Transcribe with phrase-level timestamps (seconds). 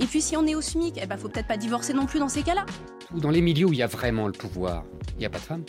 [0.00, 2.18] Et puis si on est au SMIC, eh ben faut peut-être pas divorcer non plus
[2.18, 2.64] dans ces cas-là.
[3.12, 4.84] Dans les milieux où il y a vraiment le pouvoir,
[5.14, 5.64] il n'y a pas de femmes.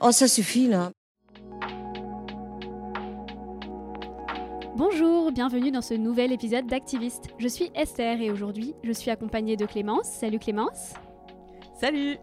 [0.00, 0.90] Oh, ça suffit là.
[4.76, 7.28] Bonjour, bienvenue dans ce nouvel épisode d'Activiste.
[7.38, 10.08] Je suis Esther et aujourd'hui, je suis accompagnée de Clémence.
[10.08, 10.94] Salut Clémence.
[11.80, 12.16] Salut.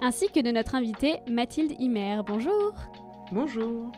[0.00, 2.20] Ainsi que de notre invitée Mathilde Himer.
[2.24, 2.74] Bonjour.
[3.32, 3.90] Bonjour.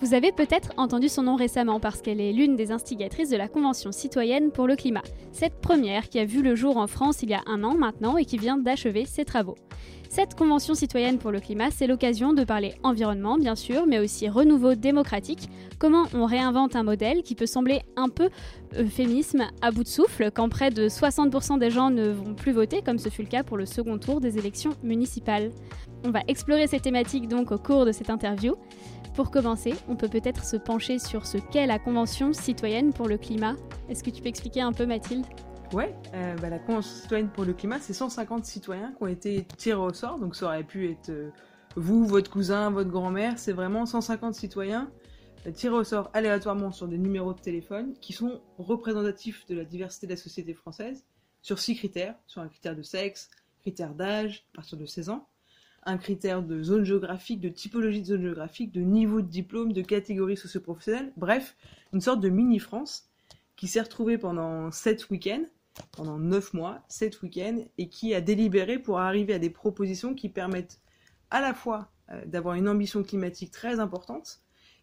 [0.00, 3.48] Vous avez peut-être entendu son nom récemment parce qu'elle est l'une des instigatrices de la
[3.48, 5.02] Convention citoyenne pour le climat.
[5.30, 8.16] Cette première qui a vu le jour en France il y a un an maintenant
[8.16, 9.56] et qui vient d'achever ses travaux.
[10.08, 14.28] Cette Convention citoyenne pour le climat, c'est l'occasion de parler environnement, bien sûr, mais aussi
[14.28, 18.30] renouveau démocratique, comment on réinvente un modèle qui peut sembler un peu
[18.76, 22.80] euphémisme à bout de souffle quand près de 60% des gens ne vont plus voter,
[22.82, 25.50] comme ce fut le cas pour le second tour des élections municipales?
[26.04, 28.54] On va explorer ces thématiques donc au cours de cette interview.
[29.20, 33.18] Pour commencer, on peut peut-être se pencher sur ce qu'est la Convention citoyenne pour le
[33.18, 33.54] climat.
[33.90, 35.26] Est-ce que tu peux expliquer un peu Mathilde?
[35.74, 39.46] Ouais, euh, bah, la Convention citoyenne pour le climat, c'est 150 citoyens qui ont été
[39.58, 41.28] tirés au sort, donc ça aurait pu être euh,
[41.76, 44.90] vous, votre cousin, votre grand-mère, c'est vraiment 150 citoyens
[45.46, 49.66] euh, tirés au sort aléatoirement sur des numéros de téléphone qui sont représentatifs de la
[49.66, 51.04] diversité de la société française
[51.42, 53.28] sur six critères, sur un critère de sexe,
[53.60, 55.28] critère d'âge, à partir de 16 ans,
[55.90, 59.82] un critère de zone géographique, de typologie de zone géographique, de niveau de diplôme, de
[59.82, 61.56] catégorie socio-professionnelle, bref,
[61.92, 63.10] une sorte de mini-France
[63.56, 65.44] qui s'est retrouvée pendant 7 week-ends,
[65.92, 70.28] pendant 9 mois, 7 week-ends, et qui a délibéré pour arriver à des propositions qui
[70.28, 70.80] permettent
[71.30, 74.40] à la fois euh, d'avoir une ambition climatique très importante,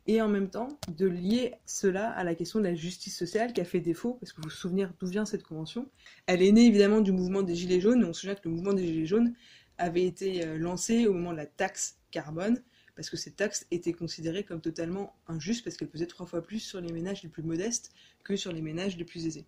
[0.09, 3.61] et en même temps de lier cela à la question de la justice sociale qui
[3.61, 5.89] a fait défaut, parce que vous vous souvenez d'où vient cette convention.
[6.27, 8.51] Elle est née évidemment du mouvement des Gilets jaunes, et on se souvient que le
[8.51, 9.33] mouvement des Gilets jaunes
[9.77, 12.61] avait été euh, lancée au moment de la taxe carbone,
[12.95, 16.59] parce que cette taxe était considérée comme totalement injuste, parce qu'elle pesait trois fois plus
[16.59, 17.91] sur les ménages les plus modestes
[18.23, 19.45] que sur les ménages les plus aisés.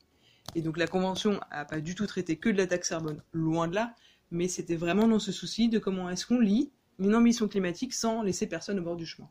[0.56, 3.68] Et donc la Convention n'a pas du tout traité que de la taxe carbone, loin
[3.68, 3.96] de là,
[4.32, 8.24] mais c'était vraiment dans ce souci de comment est-ce qu'on lit une ambition climatique sans
[8.24, 9.30] laisser personne au bord du chemin.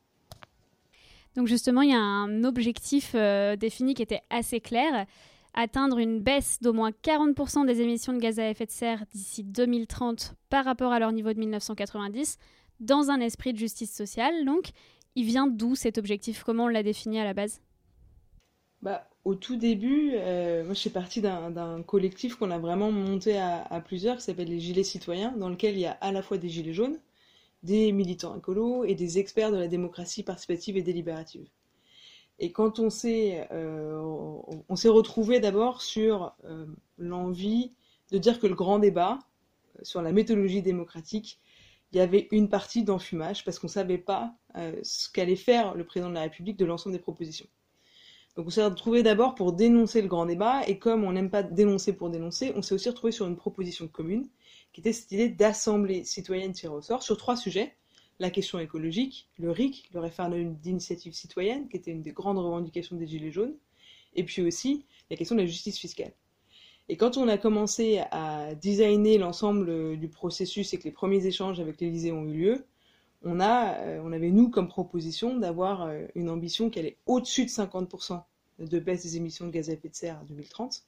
[1.37, 5.07] Donc justement, il y a un objectif euh, défini qui était assez clair
[5.59, 9.43] atteindre une baisse d'au moins 40% des émissions de gaz à effet de serre d'ici
[9.43, 12.39] 2030 par rapport à leur niveau de 1990,
[12.79, 14.45] dans un esprit de justice sociale.
[14.45, 14.71] Donc,
[15.17, 16.45] il vient d'où cet objectif?
[16.45, 17.61] Comment on l'a défini à la base?
[18.83, 23.37] Bah, Au tout début, euh, moi je suis partie d'un collectif qu'on a vraiment monté
[23.37, 26.23] à, à plusieurs, qui s'appelle les Gilets citoyens, dans lequel il y a à la
[26.23, 27.01] fois des Gilets jaunes,
[27.65, 31.49] des militants écolos et des experts de la démocratie participative et délibérative.
[32.39, 34.01] Et quand on s'est euh,
[34.69, 36.67] on s'est retrouvé d'abord sur euh,
[36.97, 37.73] l'envie
[38.13, 39.19] de dire que le grand débat
[39.77, 41.41] euh, sur la méthodologie démocratique,
[41.93, 44.35] il y avait une partie d'enfumage parce qu'on ne savait pas
[44.83, 47.47] ce qu'allait faire le président de la République de l'ensemble des propositions.
[48.37, 51.43] Donc on s'est retrouvé d'abord pour dénoncer le grand débat et comme on n'aime pas
[51.43, 54.29] dénoncer pour dénoncer, on s'est aussi retrouvé sur une proposition commune
[54.75, 57.75] qui était cette idée d'assemblée citoyenne tirée au sort sur trois sujets
[58.19, 62.97] la question écologique, le RIC, le référendum d'initiative citoyenne, qui était une des grandes revendications
[62.97, 63.55] des Gilets jaunes,
[64.15, 66.13] et puis aussi la question de la justice fiscale.
[66.89, 71.61] Et quand on a commencé à designer l'ensemble du processus et que les premiers échanges
[71.61, 72.65] avec l'Élysée ont eu lieu,
[73.25, 78.23] on, euh, avait nous comme proposition d'avoir euh, une ambition qui allait au-dessus de 50%
[78.61, 80.85] de baisse des émissions de gaz à effet de serre à 2030,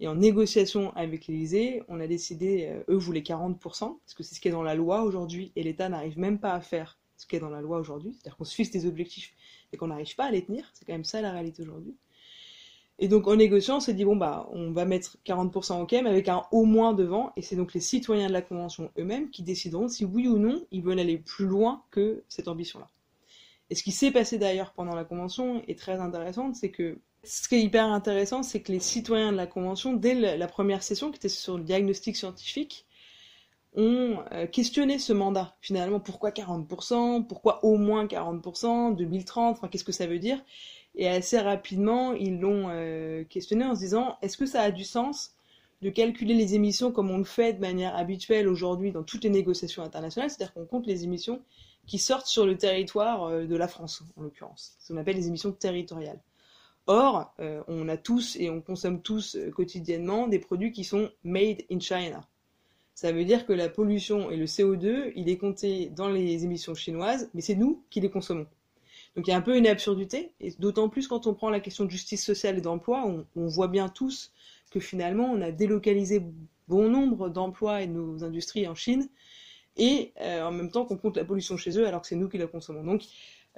[0.00, 4.34] et en négociation avec l'Élysée, on a décidé, euh, eux voulaient 40%, parce que c'est
[4.34, 7.26] ce qui est dans la loi aujourd'hui, et l'État n'arrive même pas à faire ce
[7.26, 8.12] qui est dans la loi aujourd'hui.
[8.12, 9.34] C'est-à-dire qu'on se fixe des objectifs
[9.72, 10.70] et qu'on n'arrive pas à les tenir.
[10.72, 11.96] C'est quand même ça la réalité aujourd'hui.
[13.00, 16.10] Et donc en négociant, on s'est dit, bon, bah, on va mettre 40% OK, mais
[16.10, 19.42] avec un au moins devant, et c'est donc les citoyens de la Convention eux-mêmes qui
[19.42, 22.88] décideront si oui ou non ils veulent aller plus loin que cette ambition-là.
[23.70, 27.48] Et ce qui s'est passé d'ailleurs pendant la Convention est très intéressant, c'est que Ce
[27.48, 31.10] qui est hyper intéressant, c'est que les citoyens de la Convention, dès la première session,
[31.10, 32.86] qui était sur le diagnostic scientifique,
[33.74, 35.56] ont euh, questionné ce mandat.
[35.60, 40.42] Finalement, pourquoi 40% Pourquoi au moins 40% 2030 Enfin, qu'est-ce que ça veut dire?
[40.94, 44.84] Et assez rapidement, ils l'ont euh, questionné en se disant, est-ce que ça a du
[44.84, 45.34] sens
[45.82, 49.30] de calculer les émissions comme on le fait de manière habituelle aujourd'hui dans toutes les
[49.30, 51.40] négociations internationales, c'est-à-dire qu'on compte les émissions
[51.86, 55.28] qui sortent sur le territoire euh, de la France, en l'occurrence, ce qu'on appelle les
[55.28, 56.20] émissions territoriales.
[56.88, 57.32] Or,
[57.68, 62.26] on a tous et on consomme tous quotidiennement des produits qui sont made in China.
[63.00, 66.74] Ça veut dire que la pollution et le CO2, il est compté dans les émissions
[66.74, 68.48] chinoises, mais c'est nous qui les consommons.
[69.14, 71.60] Donc il y a un peu une absurdité, et d'autant plus quand on prend la
[71.60, 73.04] question de justice sociale et d'emploi,
[73.36, 74.32] on, voit bien tous
[74.72, 76.24] que finalement on a délocalisé
[76.66, 79.08] bon nombre d'emplois et de nos industries en Chine,
[79.76, 82.28] et euh, en même temps qu'on compte la pollution chez eux alors que c'est nous
[82.28, 82.82] qui la consommons.
[82.82, 83.06] Donc euh,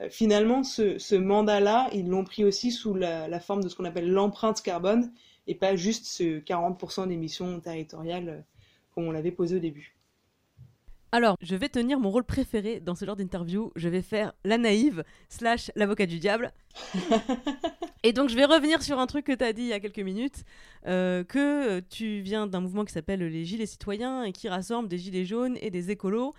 [0.09, 4.11] finalement, ce, mandat-là, ils l'ont pris aussi sous la, la forme de ce qu'on appelle
[4.11, 5.13] l'empreinte carbone,
[5.47, 8.45] et pas juste ce 40% d'émissions territoriales
[8.93, 9.97] comme on l'avait posé au début.
[11.13, 13.73] Alors, je vais tenir mon rôle préféré dans ce genre d'interview.
[13.75, 16.53] Je vais faire la naïve slash l'avocat du diable.
[18.05, 19.81] et donc, je vais revenir sur un truc que tu as dit il y a
[19.81, 20.45] quelques minutes,
[20.87, 24.99] euh, que tu viens d'un mouvement qui s'appelle les Gilets citoyens et qui rassemble des
[24.99, 26.33] gilets jaunes et des écolos.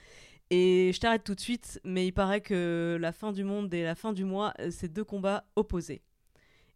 [0.53, 3.83] Et je t'arrête tout de suite, mais il paraît que la fin du monde et
[3.83, 6.01] la fin du mois, euh, c'est deux combats opposés.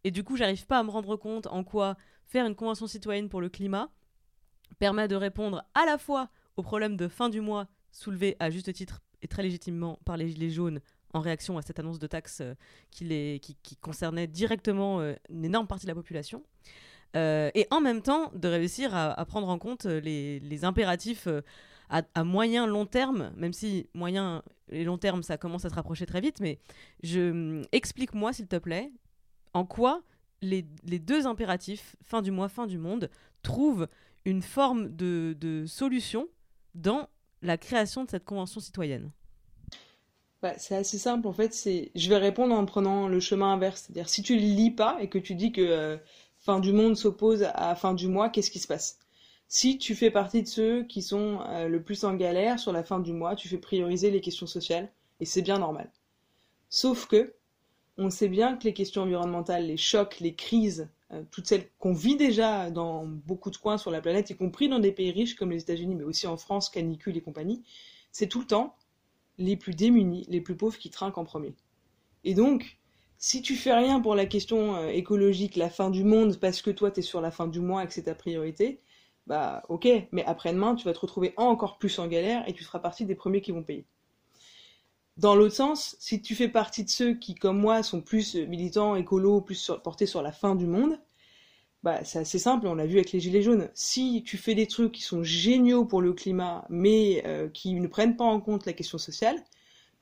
[0.02, 1.94] Et du coup, j'arrive pas à me rendre compte en quoi
[2.24, 3.90] faire une convention citoyenne pour le climat,
[4.78, 8.72] permet de répondre à la fois aux problèmes de fin du mois soulevés à juste
[8.72, 10.80] titre et très légitimement par les Gilets jaunes
[11.12, 12.54] en réaction à cette annonce de taxe euh,
[12.90, 16.42] qui, qui, concernait directement euh, une énorme partie de la population.
[17.14, 21.26] Et en même temps de réussir à, prendre en compte les, impératifs
[21.88, 26.06] à, moyen long terme, même si moyen et long terme ça commence à se rapprocher
[26.06, 26.58] très vite, mais
[27.02, 28.90] je explique-moi s'il te plaît
[29.54, 30.02] en quoi
[30.42, 33.10] les, les, deux impératifs, fin du mois, fin du monde,
[33.42, 33.88] trouvent
[34.24, 36.28] une forme de, solution
[36.74, 37.08] dans
[37.42, 39.12] la création de cette convention citoyenne
[40.42, 41.54] bah, C'est assez simple en fait.
[41.54, 43.82] C'est, je vais répondre en prenant le chemin inverse.
[43.82, 45.96] C'est-à-dire si tu ne lis pas et que tu dis que euh,
[46.38, 48.98] fin du monde s'oppose à fin du mois, qu'est-ce qui se passe?
[49.48, 52.82] Si tu fais partie de ceux qui sont euh, le plus en galère sur la
[52.82, 54.90] fin du mois, tu fais prioriser les questions sociales
[55.20, 55.90] et c'est bien normal.
[56.68, 57.34] Sauf que
[57.98, 61.92] on sait bien que les questions environnementales, les chocs, les crises euh, toutes celles qu'on
[61.92, 65.36] vit déjà dans beaucoup de coins sur la planète, y compris dans des pays riches
[65.36, 67.62] comme les États-Unis, mais aussi en France, canicule et compagnie,
[68.10, 68.74] c'est tout le temps
[69.38, 71.54] les plus démunis, les plus pauvres qui trinquent en premier.
[72.24, 72.78] Et donc,
[73.18, 76.70] si tu fais rien pour la question euh, écologique, la fin du monde, parce que
[76.70, 78.80] toi tu es sur la fin du mois et que c'est ta priorité,
[79.26, 82.78] bah ok, mais après-demain tu vas te retrouver encore plus en galère et tu seras
[82.78, 83.84] partie des premiers qui vont payer.
[85.16, 88.96] Dans l'autre sens, si tu fais partie de ceux qui, comme moi, sont plus militants,
[88.96, 90.98] écolos, plus portés sur la fin du monde,
[91.82, 93.70] bah, c'est assez simple, on l'a vu avec les Gilets jaunes.
[93.72, 97.86] Si tu fais des trucs qui sont géniaux pour le climat, mais euh, qui ne
[97.86, 99.42] prennent pas en compte la question sociale,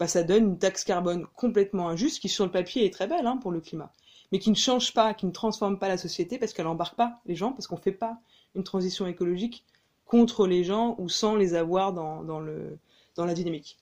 [0.00, 3.26] bah, ça donne une taxe carbone complètement injuste, qui sur le papier est très belle
[3.26, 3.92] hein, pour le climat,
[4.32, 7.20] mais qui ne change pas, qui ne transforme pas la société, parce qu'elle n'embarque pas
[7.26, 8.18] les gens, parce qu'on ne fait pas
[8.54, 9.64] une transition écologique
[10.04, 12.78] contre les gens ou sans les avoir dans, le,
[13.16, 13.78] dans la dynamique.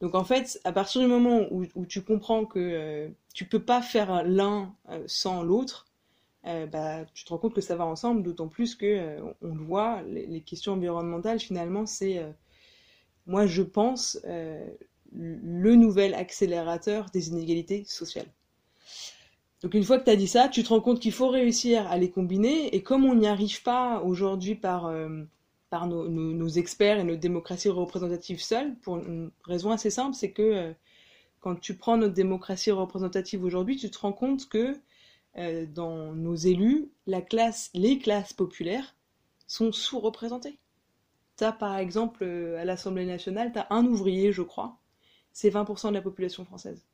[0.00, 3.82] Donc en fait, à partir du moment où, tu comprends que euh, tu peux pas
[3.82, 5.86] faire l'un euh, sans l'autre,
[6.46, 9.62] euh, bah, tu te rends compte que ça va ensemble, d'autant plus que on le
[9.62, 12.24] voit, les, questions environnementales finalement, c'est,
[13.26, 18.28] moi je pense, le nouvel accélérateur des inégalités sociales.
[19.62, 21.86] Donc une fois que tu as dit ça, tu te rends compte qu'il faut réussir
[21.88, 24.92] à les combiner, et comme on n'y arrive pas aujourd'hui par
[25.70, 30.42] par nos, experts et nos démocraties représentatives seules, pour une raison assez simple, c'est que
[30.42, 30.72] euh,
[31.40, 34.74] quand tu prends notre démocratie représentative aujourd'hui, tu te rends compte que
[35.36, 37.22] euh, dans nos élus, les
[37.98, 38.96] classes populaires
[39.46, 40.58] sont sous-représentées.
[41.36, 44.78] Tu as par exemple euh, à l'Assemblée nationale, tu as un ouvrier, je crois,
[45.32, 46.87] c'est 20% de la population française.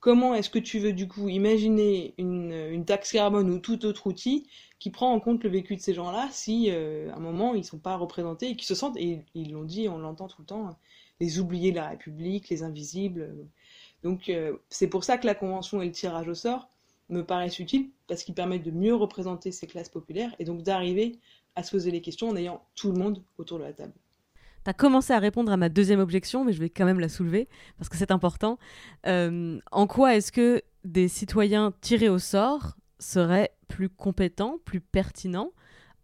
[0.00, 4.48] Comment est-ce que tu veux du coup imaginer une, taxe carbone ou tout autre outil
[4.78, 7.60] qui prend en compte le vécu de ces gens-là si euh, à un moment ils
[7.60, 10.42] ne sont pas représentés et qui se sentent, et ils l'ont dit, on l'entend tout
[10.42, 10.78] le temps,
[11.20, 13.34] les oubliés de la République, les invisibles.
[14.02, 16.68] Donc euh, c'est pour ça que la convention et le tirage au sort
[17.08, 21.18] me paraissent utiles parce qu'ils permettent de mieux représenter ces classes populaires et donc d'arriver
[21.54, 23.94] à se poser les questions en ayant tout le monde autour de la table.
[24.66, 27.08] Tu as commencé à répondre à ma deuxième objection, mais je vais quand même la
[27.08, 28.58] soulever parce que c'est important.
[29.06, 35.52] Euh, en quoi est-ce que des citoyens tirés au sort seraient plus compétents, plus pertinents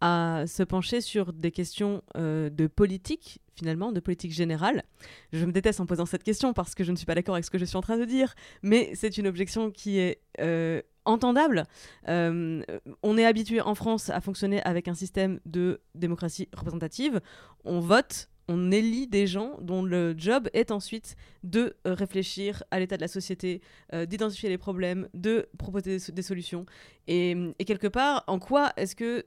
[0.01, 4.85] à se pencher sur des questions euh, de politique, finalement, de politique générale?
[5.33, 7.45] Je me déteste en posant cette question parce que je ne suis pas d'accord avec
[7.45, 10.81] ce que je suis en train de dire, mais c'est une objection qui est euh,
[11.05, 11.65] entendable.
[12.07, 17.21] On est habitué en France à fonctionner avec un système de démocratie représentative.
[17.65, 22.97] On vote on élit des gens dont le job est ensuite de réfléchir à l'état
[22.97, 23.61] de la société,
[23.93, 26.67] d'identifier les problèmes, de proposer des, solutions.
[27.07, 29.25] Et, et, quelque part, en quoi est-ce que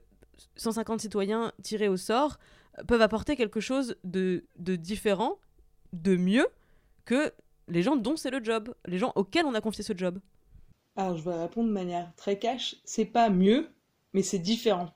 [0.56, 2.38] 150 citoyens tirés au sort
[2.78, 5.38] euh, peuvent apporter quelque chose de, différent,
[5.92, 6.48] de mieux
[7.04, 7.32] que
[7.68, 10.20] les gens dont c'est le job, les gens auxquels on a confié ce job?
[10.96, 12.76] Alors, je vais répondre de manière très cash.
[12.84, 13.68] C'est pas mieux,
[14.12, 14.94] mais c'est différent.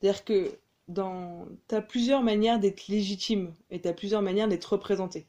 [0.00, 1.46] C'est-à-dire que dans...
[1.68, 5.26] tu as plusieurs manières d'être légitime et tu as plusieurs manières d'être représenté.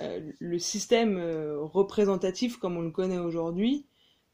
[0.00, 3.86] Euh, le système euh, représentatif, comme on le connaît aujourd'hui,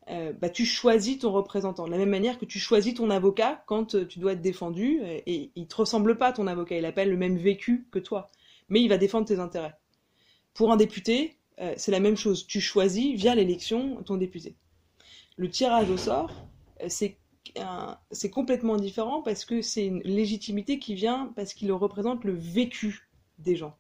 [0.08, 1.86] euh, bah, tu choisis ton représentant.
[1.86, 5.50] De la même manière que tu choisis ton avocat quand tu dois être défendu, et,
[5.54, 8.28] il te ressemble pas ton avocat, il appelle le même vécu que toi,
[8.68, 9.74] mais il va défendre tes intérêts.
[10.54, 11.36] Pour un député,
[11.76, 12.46] c'est la même chose.
[12.46, 14.56] Tu choisis via l'élection ton député.
[15.36, 16.32] Le tirage au sort,
[16.88, 17.18] c'est
[18.32, 23.56] complètement différent parce que c'est une légitimité qui vient parce qu'il représente le vécu des
[23.56, 23.76] gens.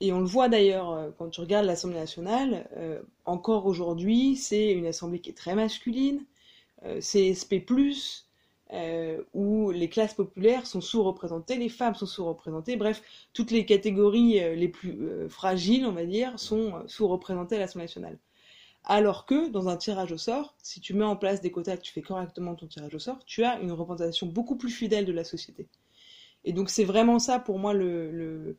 [0.00, 4.72] Et on le voit d'ailleurs euh, quand tu regardes l'Assemblée nationale, euh, encore aujourd'hui, c'est
[4.72, 6.24] une assemblée qui est très masculine,
[6.84, 7.64] euh, CSP+,
[9.32, 13.00] où les classes populaires sont sous-représentées, les femmes sont sous-représentées, bref,
[13.32, 18.18] toutes les catégories les plus fragiles, on va dire, sont sous-représentées à l'Assemblée nationale.
[18.84, 21.82] Alors que dans un tirage au sort, si tu mets en place des quotas, que
[21.82, 25.12] tu fais correctement ton tirage au sort, tu as une représentation beaucoup plus fidèle de
[25.12, 25.68] la société.
[26.44, 28.56] Et donc c'est vraiment ça pour moi le, le,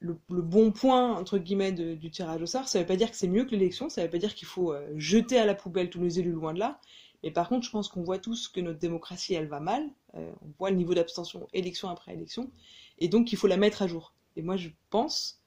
[0.00, 2.68] le, bon point entre guillemets du tirage au sort.
[2.68, 4.34] Ça ne veut pas dire que c'est mieux que l'élection, ça ne veut pas dire
[4.34, 6.80] qu'il faut euh, jeter à la poubelle tous les élus loin de là.
[7.22, 9.86] Mais par contre, je pense qu'on voit tous que notre démocratie, elle va mal.
[10.14, 12.50] Euh, on voit le niveau d'abstention élection après élection,
[12.98, 14.14] et donc il faut la mettre à jour.
[14.36, 15.39] Et moi, je pense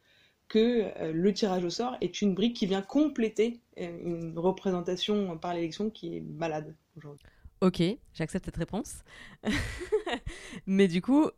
[0.48, 5.56] que euh, le tirage au sort est une brique qui vient compléter une représentation par
[5.56, 7.26] l'élection qui est malade aujourd'hui.
[7.64, 7.82] Ok,
[8.14, 9.06] j'accepte cette réponse.
[10.68, 11.30] Mais du coup,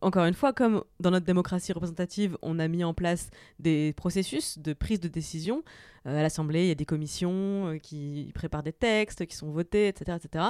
[0.00, 3.30] encore une fois, comme dans notre démocratie représentative, on a mis en place
[3.60, 5.62] des processus de prise de décision.
[6.06, 9.52] Euh, à l'Assemblée, il y a des commissions euh, qui préparent des textes, qui sont
[9.52, 10.18] votés, etc.
[10.20, 10.44] etc.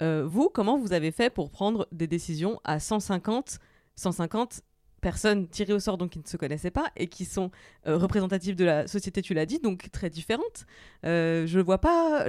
[0.00, 3.58] Euh, vous, comment vous avez fait pour prendre des décisions à 150,
[3.96, 4.62] 150
[5.04, 7.50] personnes tirées au sort donc qui ne se connaissaient pas et qui sont
[7.86, 10.64] euh, représentatives de la société, tu l'as dit, donc très différentes.
[11.04, 12.26] Euh, je vois pas.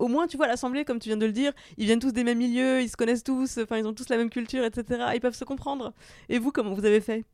[0.00, 2.24] Au moins, tu vois, l'Assemblée, comme tu viens de le dire, ils viennent tous des
[2.24, 5.12] mêmes milieux, ils se connaissent tous, enfin, ils ont tous la même culture, etc.
[5.14, 5.94] Ils peuvent se comprendre.
[6.28, 7.24] Et vous, comment vous avez fait?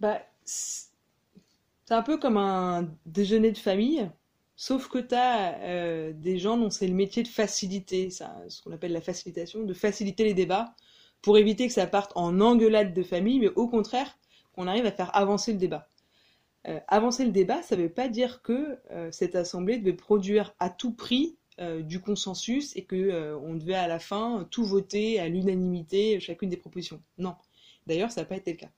[0.00, 4.06] Bah, c'est un peu comme un déjeuner de famille.
[4.54, 8.60] Sauf que tu as euh, des gens dont c'est le métier de faciliter, ça, ce
[8.60, 10.74] qu'on appelle la facilitation, de faciliter les débats
[11.22, 14.18] pour éviter que ça parte en engueulade de famille, mais au contraire,
[14.52, 15.88] qu'on arrive à faire avancer le débat.
[16.66, 20.54] Euh, avancer le débat, ça ne veut pas dire que euh, cette assemblée devait produire
[20.58, 25.20] à tout prix euh, du consensus et que on devait à la fin tout voter
[25.20, 27.00] à l'unanimité chacune des propositions.
[27.16, 27.36] Non.
[27.86, 28.70] D'ailleurs, ça n'a pas été le cas.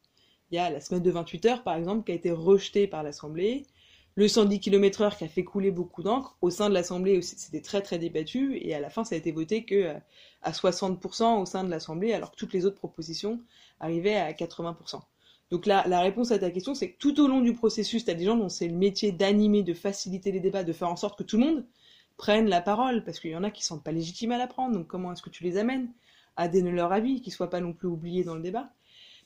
[0.50, 3.02] Il y a la semaine de 28 heures, par exemple, qui a été rejetée par
[3.02, 3.64] l'Assemblée
[4.20, 6.36] le 110 km/h qui a fait couler beaucoup d'encre.
[6.42, 9.32] Au sein de l'Assemblée, c'était très très débattu et à la fin, ça a été
[9.32, 9.94] voté que euh,
[10.42, 13.40] à 60% au sein de l'Assemblée, alors que toutes les autres propositions
[13.80, 15.00] arrivaient à 80%.
[15.50, 18.10] Donc là, la réponse à ta question, c'est que tout au long du processus, tu
[18.10, 20.96] as des gens dont c'est le métier d'animer, de faciliter les débats, de faire en
[20.96, 21.64] sorte que tout le monde
[22.18, 24.46] prenne la parole, parce qu'il y en a qui ne sont pas légitimes à la
[24.46, 25.90] prendre, donc comment est-ce que tu les amènes
[26.36, 28.70] à donner leur avis, qu'ils ne soient pas non plus oubliés dans le débat?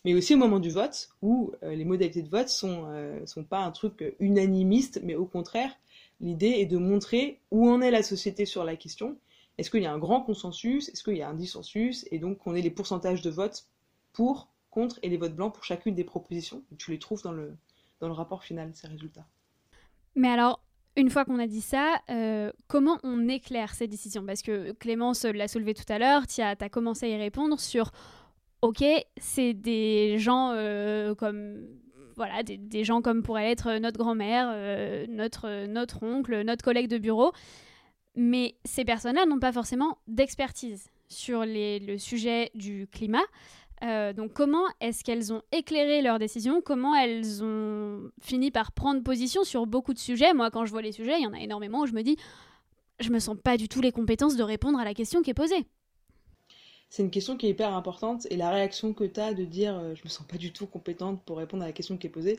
[0.04, 3.44] Mais aussi au moment du vote, où euh, les modalités de vote sont, euh, sont
[3.44, 5.73] pas un truc unanimiste, mais au contraire,
[6.20, 9.16] l'idée est de montrer où en est la société sur la question.
[9.58, 10.88] Est-ce qu'il y a un grand consensus?
[10.88, 12.06] Est-ce qu'il y a un dissensus?
[12.11, 13.66] Et donc qu'on ait les pourcentages de votes
[14.12, 16.62] pour, contre et les votes blancs pour chacune des propositions.
[16.78, 17.56] Tu les trouves dans le,
[18.00, 19.26] dans le rapport final, ces résultats.
[20.16, 20.61] Mais alors,
[20.96, 24.25] une fois qu'on a dit ça, euh, comment on éclaire ces décisions?
[24.25, 27.90] Parce que Clémence l'a soulevé tout à l'heure, tu as, commencé à y répondre sur
[28.64, 28.83] ok,
[29.18, 31.66] c'est des gens euh, comme
[32.16, 37.33] voilà, des, gens comme pourrait être notre grand-mère, euh, notre, oncle, notre collègue de bureau.
[38.16, 43.25] Mais ces personnes-là n'ont pas forcément d'expertise sur le sujet du climat.
[43.83, 46.62] Euh, donc comment est-ce qu'elles ont éclairé leurs décisions?
[46.62, 50.33] Comment elles ont fini par prendre position sur beaucoup de sujets?
[50.33, 52.16] Moi, quand je vois les sujets, il y en a énormément où je me dis,
[53.00, 55.35] je me sens pas du tout les compétences de répondre à la question qui est
[55.35, 55.66] posée
[56.94, 59.76] c'est une question qui est hyper importante et la réaction que tu as de dire
[59.76, 62.10] euh, je me sens pas du tout compétente pour répondre à la question qui est
[62.10, 62.38] posée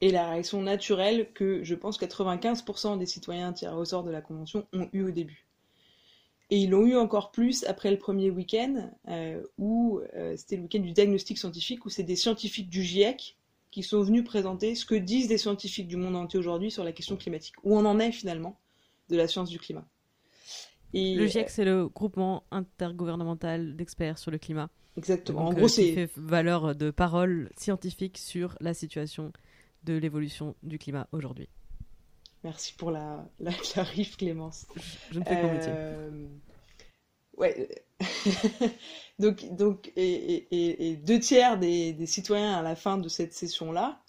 [0.00, 4.20] est la réaction naturelle que je pense 95% des citoyens tirés au sort de la
[4.20, 5.48] Convention ont eu au début.
[6.50, 10.62] Et ils l'ont eu encore plus après le premier week-end, euh, où euh, c'était le
[10.62, 13.36] week-end du diagnostic scientifique, où c'est des scientifiques du GIEC
[13.72, 16.92] qui sont venus présenter ce que disent des scientifiques du monde entier aujourd'hui sur la
[16.92, 18.56] question climatique, où on en est finalement
[19.08, 19.84] de la science du climat.
[20.94, 24.70] Et, le GIEC, c'est le groupement intergouvernemental d'experts sur le climat.
[24.96, 25.44] Exactement.
[25.44, 29.32] Donc, en gros, euh, c'est qui fait valeur de parole scientifique sur la situation
[29.84, 31.48] de l'évolution du climat aujourd'hui.
[32.44, 33.52] Merci pour la, la
[34.18, 34.66] Clémence.
[35.10, 35.72] Je ne fais métier.
[35.74, 36.26] Euh,
[37.36, 37.68] Ouais.
[39.18, 43.34] donc, donc et, et, et, deux tiers des, des, citoyens à la fin de cette
[43.34, 44.00] session-là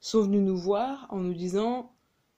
[0.00, 1.92] sont venus nous voir en nous disant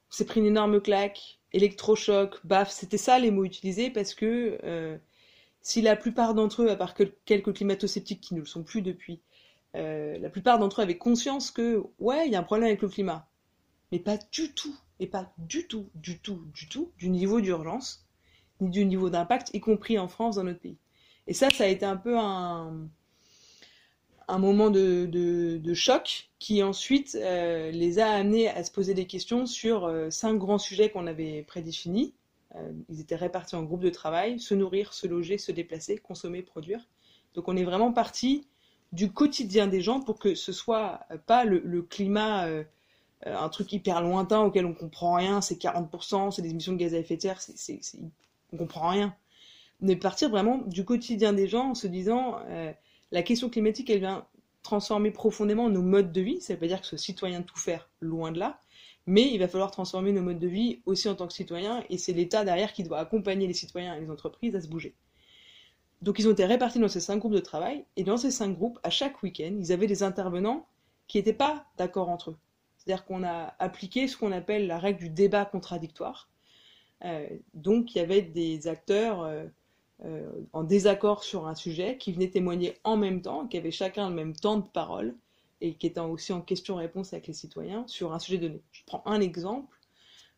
[0.09, 4.59] on s'est pris une énorme claque, électrochoc, baf, c'était ça les mots utilisés parce que
[4.65, 4.97] euh,
[5.61, 8.83] si la plupart d'entre eux, à part que quelques climato-sceptiques qui ne le sont plus
[8.83, 9.21] depuis,
[9.77, 12.83] euh, la plupart d'entre eux avaient conscience que ouais, il y a un problème avec
[12.83, 13.29] le climat,
[13.93, 18.09] mais pas du tout, et pas du tout, du tout, du tout, du niveau d'urgence
[18.61, 20.79] ni du niveau d'impact, y compris en France, dans notre pays.
[21.27, 22.89] Et ça, ça a été un peu un,
[24.29, 29.47] un moment de, choc qui ensuite euh, les a amenés à se poser des questions
[29.47, 32.13] sur euh, cinq grands sujets qu'on avait prédéfinis.
[32.55, 36.43] Euh, ils étaient répartis en groupes de travail, se nourrir, se loger, se déplacer, consommer,
[36.43, 36.81] produire.
[37.35, 38.47] Donc on est vraiment parti
[38.93, 42.49] du quotidien des gens pour que ce soit pas le, climat,
[43.27, 46.95] un truc hyper lointain auquel on comprend rien, c'est 40%, c'est des émissions de gaz
[46.95, 47.81] à effet de serre, c'est
[48.51, 49.15] on comprend rien.
[49.83, 52.39] Mais partir vraiment du quotidien des gens en se disant
[53.11, 54.27] la question climatique, elle vient
[54.63, 56.41] transformer profondément nos modes de vie.
[56.41, 58.61] Ça ne veut pas dire que ce citoyen tout faire, loin de là.
[59.07, 61.97] Mais il va falloir transformer nos modes de vie aussi en tant que citoyen, et
[61.97, 64.95] c'est l'État derrière qui doit accompagner les citoyens et les entreprises à se bouger.
[66.03, 68.55] Donc ils ont été répartis dans ces cinq groupes de travail, et dans ces cinq
[68.55, 70.67] groupes, à chaque week-end, ils avaient des intervenants
[71.07, 72.37] qui n'étaient pas d'accord entre eux.
[72.77, 76.29] C'est-à-dire qu'on a appliqué ce qu'on appelle la règle du débat contradictoire.
[77.05, 79.47] Euh, donc il y avait des acteurs euh,
[80.05, 84.09] euh, en désaccord sur un sujet qui venaient témoigner en même temps, qui avaient chacun
[84.09, 85.17] le même temps de parole
[85.61, 88.63] et qui étaient aussi en question-réponse avec les citoyens sur un sujet donné.
[88.71, 89.77] Je prends un exemple.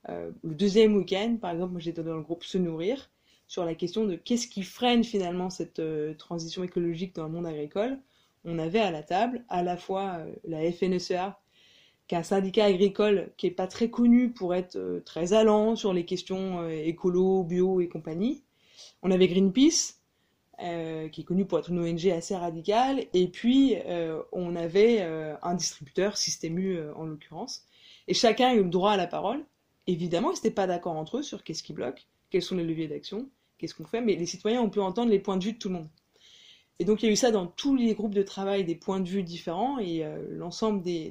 [0.08, 3.10] le deuxième week-end, par exemple, j'étais dans le groupe Se Nourrir
[3.46, 5.82] sur la question de qu'est-ce qui freine finalement cette
[6.16, 7.98] transition écologique dans le monde agricole.
[8.46, 11.38] On avait à la table à la fois la FNSEA
[12.16, 16.04] un syndicat agricole qui est pas très connu pour être euh, très allant sur les
[16.04, 18.42] questions euh, écolo, bio et compagnie.
[19.02, 20.00] On avait Greenpeace,
[20.62, 23.76] euh, qui est connu pour être une ONG assez radicale, et puis
[24.32, 26.58] on avait un distributeur, Système
[26.96, 27.64] en l'occurrence,
[28.08, 29.44] et chacun a eu le droit à la parole.
[29.86, 32.88] Évidemment, ils n'étaient pas d'accord entre eux sur qu'est-ce qui bloque, quels sont les leviers
[32.88, 35.58] d'action, qu'est-ce qu'on fait, mais les citoyens ont pu entendre les points de vue de
[35.58, 35.88] tout le monde.
[36.78, 39.00] Et donc il y a eu ça dans tous les groupes de travail, des points
[39.00, 41.10] de vue différents, et l'ensemble des,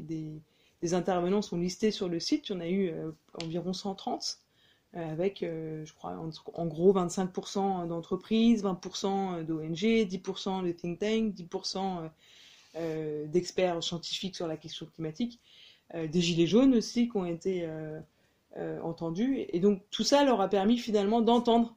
[0.82, 2.50] des intervenants sont listés sur le site.
[2.50, 3.12] Il y en a eu euh,
[3.44, 4.49] environ 130, euh,
[4.94, 6.18] avec, euh, je crois,
[6.54, 12.10] en, gros 25% d'entreprises, 20% d'ONG, 10% de think tank, 10%
[13.28, 15.40] d'experts scientifiques sur la question climatique,
[15.94, 17.68] des gilets jaunes aussi qui ont été
[18.84, 19.46] entendus.
[19.50, 21.76] Et donc tout ça leur a permis finalement d'entendre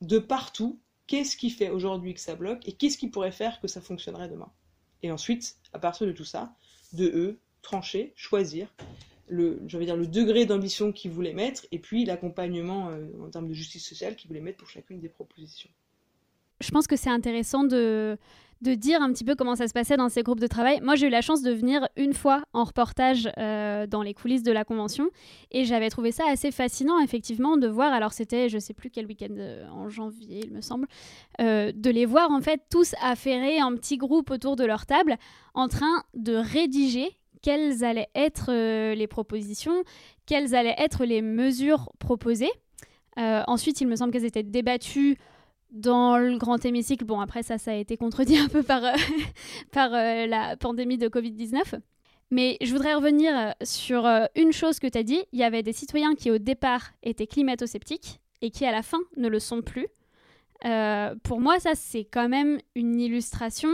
[0.00, 3.68] de partout qu'est-ce qui fait aujourd'hui que ça bloque et qu'est-ce qui pourrait faire que
[3.68, 4.50] ça fonctionnerait demain.
[5.02, 6.54] Et ensuite, à partir de tout ça,
[6.92, 8.72] de eux, trancher, choisir
[9.30, 13.54] le, dire, le degré d'ambition qu'ils voulaient mettre et puis l'accompagnement euh, en termes de
[13.54, 15.70] justice sociale qu'ils voulaient mettre pour chacune des propositions.
[16.60, 18.18] Je pense que c'est intéressant de,
[18.60, 20.80] de dire un petit peu comment ça se passait dans ces groupes de travail.
[20.82, 24.42] Moi, j'ai eu la chance de venir une fois en reportage euh, dans les coulisses
[24.42, 25.08] de la convention
[25.52, 27.94] et j'avais trouvé ça assez fascinant, effectivement, de voir.
[27.94, 30.86] Alors, c'était, je sais plus quel week-end euh, en janvier, il me semble,
[31.38, 35.16] de les voir en fait tous affairés en petits groupes autour de leur table
[35.54, 39.82] en train de rédiger quelles allaient être euh, les propositions,
[40.26, 42.50] quelles allaient être les mesures proposées.
[43.18, 45.16] Euh, ensuite, il me semble qu'elles étaient débattues
[45.70, 47.04] dans le grand hémicycle.
[47.04, 48.92] Bon, après ça, ça a été contredit un peu par, euh,
[49.72, 51.80] par la pandémie de Covid-19.
[52.32, 55.20] Mais je voudrais revenir sur une chose que tu as dit.
[55.32, 59.00] Il y avait des citoyens qui au départ étaient climato-sceptiques et qui à la fin
[59.16, 59.88] ne le sont plus.
[61.24, 63.70] pour moi, ça, c'est quand même une illustration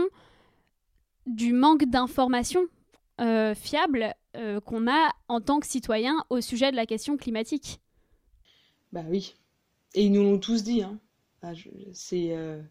[1.27, 2.61] du manque d'information
[3.19, 7.79] euh, fiable euh, qu'on a en tant que citoyen au sujet de la question climatique.
[8.91, 9.35] Bah oui.
[9.95, 10.83] Et ils nous l'ont tous dit.
[10.83, 10.99] Hein.
[11.93, 12.61] c'est, euh,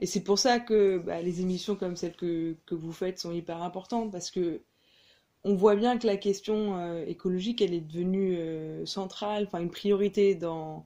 [0.00, 3.32] Et c'est pour ça que bah, les émissions comme celles que, que, vous faites sont
[3.32, 4.60] hyper importantes parce que
[5.44, 10.84] on voit bien que la question écologique, elle est devenue centrale, enfin une priorité dans,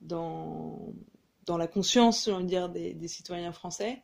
[0.00, 0.94] dans,
[1.44, 4.02] dans la conscience, dire, des citoyens français.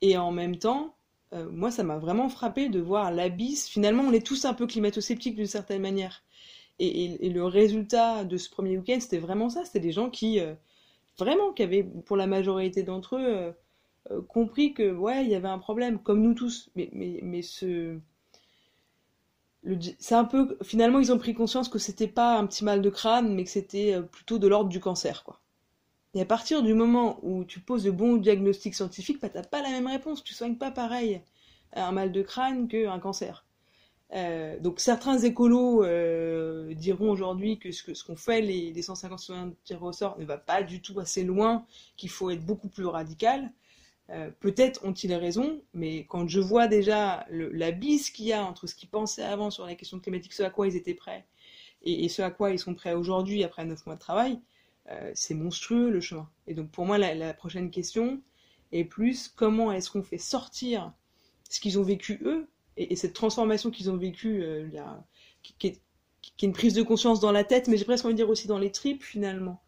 [0.00, 0.94] Et en même temps,
[1.32, 3.68] euh, moi, ça m'a vraiment frappé de voir l'abysse.
[3.68, 6.22] Finalement, on est tous un peu climato-sceptiques d'une certaine manière.
[6.78, 9.64] Et, le résultat de ce premier week-end, c'était vraiment ça.
[9.64, 10.54] C'était des gens qui, euh,
[11.18, 13.54] vraiment, qui avaient, pour la majorité d'entre eux,
[14.28, 16.70] compris que, ouais, il y avait un problème, comme nous tous.
[16.76, 17.98] Mais, mais, mais ce.
[19.98, 20.56] C'est un peu.
[20.62, 23.50] Finalement, ils ont pris conscience que c'était pas un petit mal de crâne, mais que
[23.50, 25.39] c'était plutôt de l'ordre du cancer, quoi.
[26.14, 29.44] Et à partir du moment où tu poses de bons diagnostics scientifiques, bah, tu n'as
[29.44, 30.24] pas la même réponse.
[30.24, 31.20] Tu soignes pas pareil
[31.72, 33.44] un mal de crâne qu'un cancer.
[34.12, 39.18] Euh, donc certains écolos euh, diront aujourd'hui que ce qu'ont ce fait les, les 150
[39.20, 41.64] citoyens tirés au sort ne va pas du tout assez loin,
[41.96, 43.52] qu'il faut être beaucoup plus radical.
[44.10, 48.44] Euh, Peut-être ont-ils raison, mais quand je vois déjà le, la bise qu'il y a
[48.44, 51.24] entre ce qu'ils pensaient avant sur la question climatique, ce à quoi ils étaient prêts,
[51.84, 54.40] et, et ce à quoi ils sont prêts aujourd'hui après 9 mois de travail,
[54.90, 56.28] euh, c'est monstrueux le chemin.
[56.46, 58.20] Et donc pour moi, la, prochaine question
[58.72, 60.92] est plus comment est-ce qu'on fait sortir
[61.48, 64.68] ce qu'ils ont vécu eux et, et cette transformation qu'ils ont vécue, euh,
[65.42, 65.80] qui, est,
[66.42, 68.58] une prise de conscience dans la tête, mais j'ai presque envie de dire aussi dans
[68.58, 69.60] les tripes finalement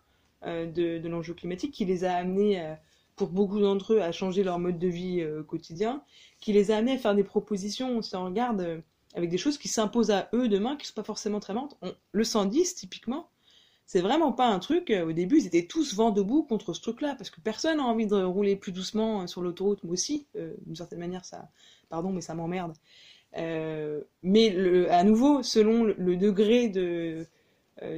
[0.45, 2.75] euh, de, l'enjeu climatique, qui les a amenés
[3.15, 6.03] pour beaucoup d'entre eux à changer leur mode de vie quotidien,
[6.41, 8.83] qui les a amenés à faire des propositions, si on regarde,
[9.15, 11.77] avec des choses qui s'imposent à eux demain, qui ne sont pas forcément très marrantes.
[11.83, 13.29] On, le 110 typiquement,
[13.93, 14.91] c'est vraiment pas un truc.
[14.91, 17.83] Euh, au début, ils étaient tous vent debout contre ce truc-là, parce que personne n'a
[17.83, 19.85] envie de rouler plus doucement euh, sur l'autoroute.
[19.85, 21.51] Moi aussi, euh, d'une certaine manière, ça,
[21.91, 22.73] pardon, mais ça m'emmerde.
[23.37, 27.27] Mais le, à nouveau, selon le, degré de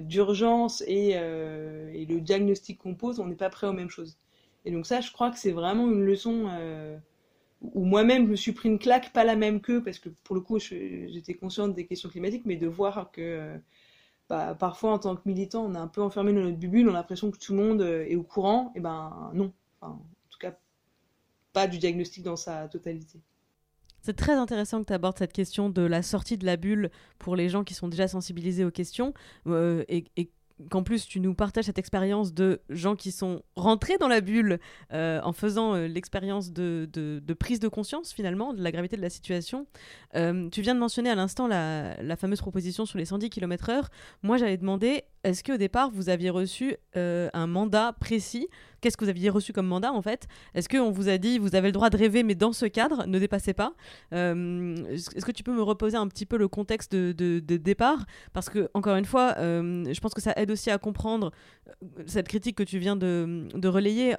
[0.00, 4.16] d'urgence et, et, le diagnostic qu'on pose, on n'est pas prêt aux mêmes choses.
[4.64, 6.48] Et donc ça, je crois que c'est vraiment une leçon
[7.61, 10.37] où moi-même je me suis pris une claque, pas la même qu'eux, parce que pour
[10.37, 13.59] le coup, j'étais consciente des questions climatiques, mais de voir que
[14.28, 16.92] bah, parfois en tant que militant, on est un peu enfermé dans notre bulle, on
[16.92, 19.52] a l'impression que tout le monde euh, est au courant, et ben non.
[19.80, 20.56] En tout cas,
[21.52, 23.20] pas du diagnostic dans sa totalité.
[24.00, 27.37] C'est très intéressant que tu abordes cette question de la sortie de la bulle pour
[27.37, 29.14] les gens qui sont déjà sensibilisés aux questions
[29.46, 29.82] euh,
[30.71, 34.61] qu'en plus tu nous partages cette expérience de gens qui sont rentrés dans la bulle
[34.93, 38.97] euh, en faisant euh, l'expérience de, de, de, prise de conscience finalement de la gravité
[38.97, 39.67] de la situation.
[40.14, 43.87] Euh, tu viens de mentionner à l'instant la, la, fameuse proposition sur les 110 km/h.
[44.23, 48.46] Moi j'avais demandé est-ce qu'au départ vous aviez reçu euh, un mandat précis?
[48.80, 50.28] Qu'est-ce que vous aviez reçu comme mandat en fait?
[50.54, 53.06] Est-ce qu'on vous a dit vous avez le droit de rêver mais dans ce cadre,
[53.06, 53.74] ne dépassez pas?
[54.12, 58.04] Euh, Est-ce que tu peux me reposer un petit peu le contexte de, départ?
[58.34, 61.32] Parce que encore une fois, euh, je pense que ça aide aussi à comprendre
[62.06, 64.14] cette critique que tu viens de, de relayer.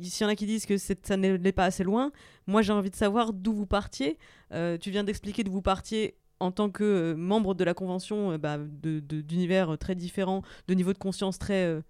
[0.00, 2.12] S'il y en a qui disent que ça n'est pas assez loin,
[2.46, 4.16] moi j'ai envie de savoir d'où vous partiez.
[4.50, 9.78] Tu viens d'expliquer d'où vous partiez en tant que membre de la convention bah, d'univers
[9.78, 11.80] très différents, de niveau de conscience très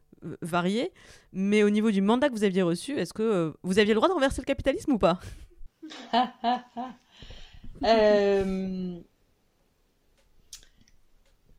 [0.43, 0.93] variés.
[1.33, 3.99] Mais au niveau du mandat que vous aviez reçu, est-ce que euh, vous aviez le
[3.99, 5.19] droit de renverser le capitalisme ou pas?
[7.85, 8.99] Euh...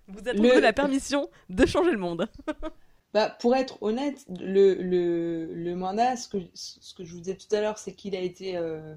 [0.07, 0.59] Vous avez le...
[0.59, 2.27] la permission de changer le monde.
[3.13, 7.35] bah, pour être honnête, le, le, le mandat, ce que, ce que je vous disais
[7.35, 8.95] tout à l'heure, c'est qu'il a été euh,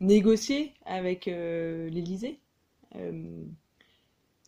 [0.00, 2.38] négocié avec euh, l'Élysée.
[2.96, 3.44] Euh,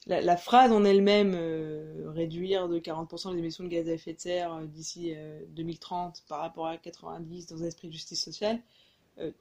[0.07, 4.21] la, phrase en elle-même, euh, réduire de 40% les émissions de gaz à effet de
[4.21, 8.61] serre euh, d'ici euh, 2030 par rapport à 90 dans un esprit de justice sociale,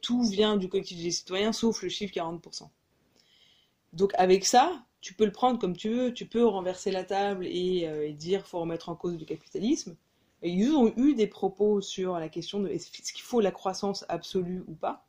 [0.01, 2.67] tout vient du collectif des citoyens sauf le chiffre 40%.
[3.93, 7.47] Donc avec ça, tu peux le prendre comme tu veux, tu peux renverser la table
[7.47, 9.95] et, euh, et dire faut remettre en cause le capitalisme.
[10.41, 14.63] Ils ont eu des propos sur la question de est-ce qu'il faut la croissance absolue
[14.67, 15.05] ou pas.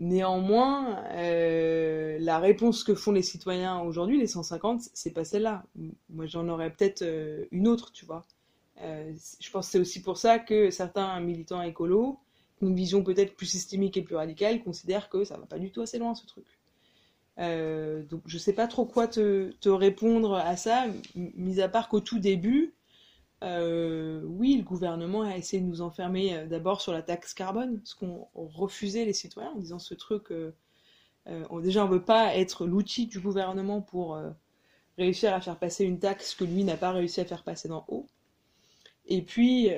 [0.00, 5.62] Néanmoins, euh, la réponse que font les citoyens aujourd'hui, les 150, c'est pas celle-là.
[6.08, 8.24] Moi, j'en aurais peut-être euh, une autre, tu vois.
[8.80, 12.18] Euh, je pense que c'est aussi pour ça que certains militants écolos,
[12.62, 15.82] une vision peut-être plus systémique et plus radicale, considèrent que ça va pas du tout
[15.82, 16.46] assez loin, ce truc.
[18.08, 22.18] Donc, je sais pas trop quoi te répondre à ça, mis à part qu'au tout
[22.18, 22.74] début,
[23.42, 27.80] euh, oui, le gouvernement a essayé de nous enfermer euh, d'abord sur la taxe carbone,
[27.84, 30.30] ce qu'ont refusé les citoyens en disant ce truc.
[30.30, 30.52] Euh,
[31.48, 34.18] on, déjà, on veut pas être l'outil du gouvernement pour
[34.98, 37.84] réussir à faire passer une taxe que lui n'a pas réussi à faire passer d'en
[37.88, 38.08] haut.
[39.06, 39.68] Et puis,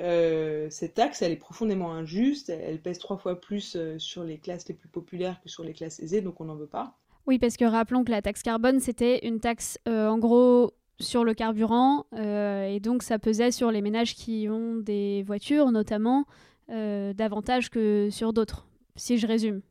[0.71, 2.49] cette taxe, elle est profondément injuste.
[2.49, 5.99] Elle pèse trois fois plus sur les classes les plus populaires que sur les classes
[5.99, 6.97] aisées, donc on n'en veut pas.
[7.27, 11.33] Oui, parce que rappelons que la taxe carbone, c'était une taxe, en gros, sur le
[11.33, 16.25] carburant euh, et donc ça pesait sur les ménages qui ont des voitures notamment
[16.69, 19.61] euh, davantage que sur d'autres, si je résume.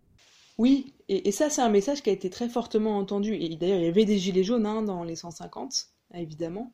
[0.59, 3.85] Oui, et, ça c'est un message qui a été très fortement entendu, et d'ailleurs il
[3.85, 6.73] y avait des gilets jaunes hein, dans les 150, évidemment,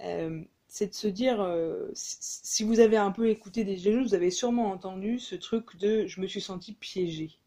[0.00, 1.46] euh, c'est de se dire,
[1.94, 5.76] si vous avez un peu écouté des gilets jaunes, vous avez sûrement entendu ce truc
[5.76, 7.38] de je me suis senti piégé.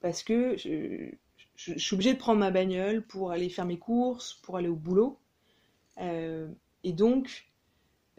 [0.00, 1.10] Parce que je,
[1.56, 4.68] je, je suis obligée de prendre ma bagnole pour aller faire mes courses, pour aller
[4.68, 5.18] au boulot.
[6.00, 6.48] Euh,
[6.84, 7.50] et donc,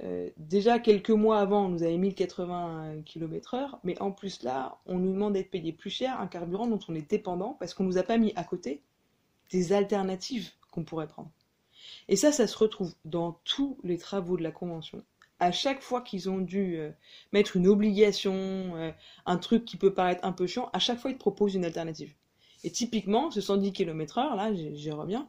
[0.01, 4.43] euh, déjà quelques mois avant, on nous avait mis le 80 km/h, mais en plus
[4.43, 7.73] là, on nous demande d'être payé plus cher un carburant dont on est dépendant parce
[7.73, 8.81] qu'on nous a pas mis à côté
[9.51, 11.31] des alternatives qu'on pourrait prendre.
[12.07, 15.03] Et ça, ça se retrouve dans tous les travaux de la Convention.
[15.39, 16.91] À chaque fois qu'ils ont dû euh,
[17.33, 18.93] mettre une obligation,
[19.25, 21.65] un truc qui peut paraître un peu chiant, à chaque fois ils te proposent une
[21.65, 22.13] alternative.
[22.63, 25.27] Et typiquement, ce 110 km/h, là, j'y reviens,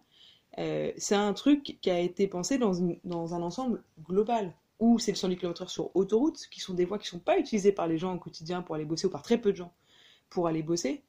[0.59, 5.17] euh, c'est un truc qui a été pensé dans, un ensemble global, où c'est le
[5.17, 7.99] 110 km/h sur autoroute, qui sont des voies qui ne sont pas utilisées par les
[7.99, 9.73] gens au quotidien pour aller bosser, ou par très peu de gens
[10.31, 11.03] pour aller bosser.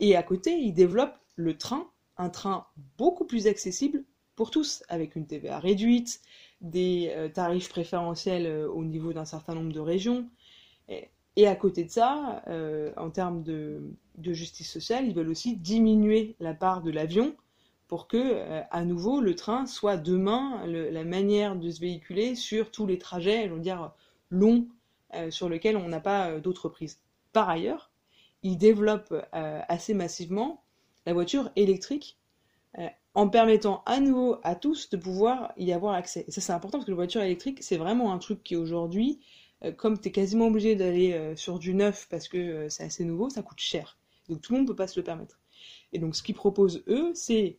[0.00, 4.04] et à côté, ils développent le train, un train beaucoup plus accessible
[4.36, 6.20] pour tous, avec une TVA réduite,
[6.60, 10.28] des euh, tarifs préférentiels euh, au niveau d'un certain nombre de régions.
[11.36, 13.82] Et, à côté de ça, euh, en termes de,
[14.20, 17.34] justice sociale, ils veulent aussi diminuer la part de l'avion
[17.88, 22.86] pour que, à nouveau, le train soit demain la manière de se véhiculer sur tous
[22.86, 23.92] les trajets, je dire,
[24.30, 24.66] longs,
[25.30, 26.98] sur lesquels on n'a pas d'autres prises.
[27.32, 27.90] Par ailleurs,
[28.42, 30.62] ils développent assez massivement
[31.06, 32.18] la voiture électrique
[33.14, 36.24] en permettant à nouveau à tous de pouvoir y avoir accès.
[36.26, 39.20] Et ça c'est important parce que la voiture électrique c'est vraiment un truc qui aujourd'hui,
[39.64, 42.84] euh, comme tu es quasiment obligé d'aller euh, sur du neuf parce que euh, c'est
[42.84, 43.98] assez nouveau, ça coûte cher.
[44.28, 45.40] Donc tout le monde ne peut pas se le permettre.
[45.92, 47.56] Et donc ce qu'ils proposent eux, c'est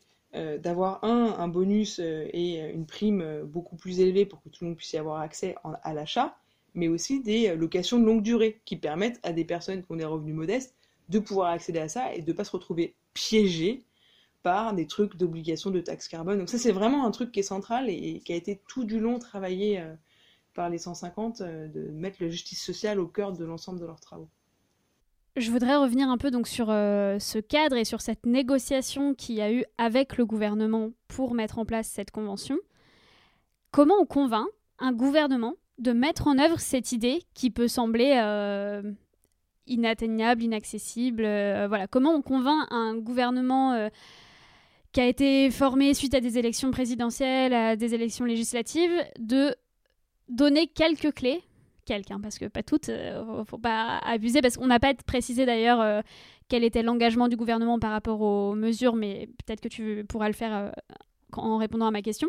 [0.61, 4.77] d'avoir un, un bonus et une prime beaucoup plus élevée pour que tout le monde
[4.77, 6.37] puisse y avoir accès à l'achat,
[6.73, 10.05] mais aussi des locations de longue durée qui permettent à des personnes qui ont des
[10.05, 10.75] revenus modestes
[11.09, 13.83] de pouvoir accéder à ça et de ne pas se retrouver piégées
[14.43, 16.37] par des trucs d'obligation de taxe carbone.
[16.37, 18.99] Donc ça, c'est vraiment un truc qui est central et, qui a été tout du
[18.99, 19.95] long travaillé euh,
[20.53, 23.99] par les 150, euh, de mettre la justice sociale au cœur de l'ensemble de leurs
[23.99, 24.29] travaux.
[25.35, 29.35] Je voudrais revenir un peu donc sur euh, ce cadre et sur cette négociation qu'il
[29.35, 32.57] y a eu avec le gouvernement pour mettre en place cette convention.
[33.71, 34.47] Comment on convainc
[34.79, 38.13] un gouvernement de mettre en œuvre cette idée qui peut sembler
[39.67, 43.89] inatteignable, inaccessible Voilà, comment on convainc un gouvernement
[44.93, 49.53] qui a été formé suite à des élections présidentielles, à des élections législatives, de
[50.29, 51.43] donner quelques clés,
[51.85, 55.79] quelques, parce que pas toutes, euh, faut pas abuser, parce qu'on n'a pas précisé d'ailleurs
[55.79, 56.01] euh,
[56.49, 60.33] quel était l'engagement du gouvernement par rapport aux mesures, mais peut-être que tu pourras le
[60.33, 60.71] faire euh,
[61.33, 62.27] en répondant à ma question.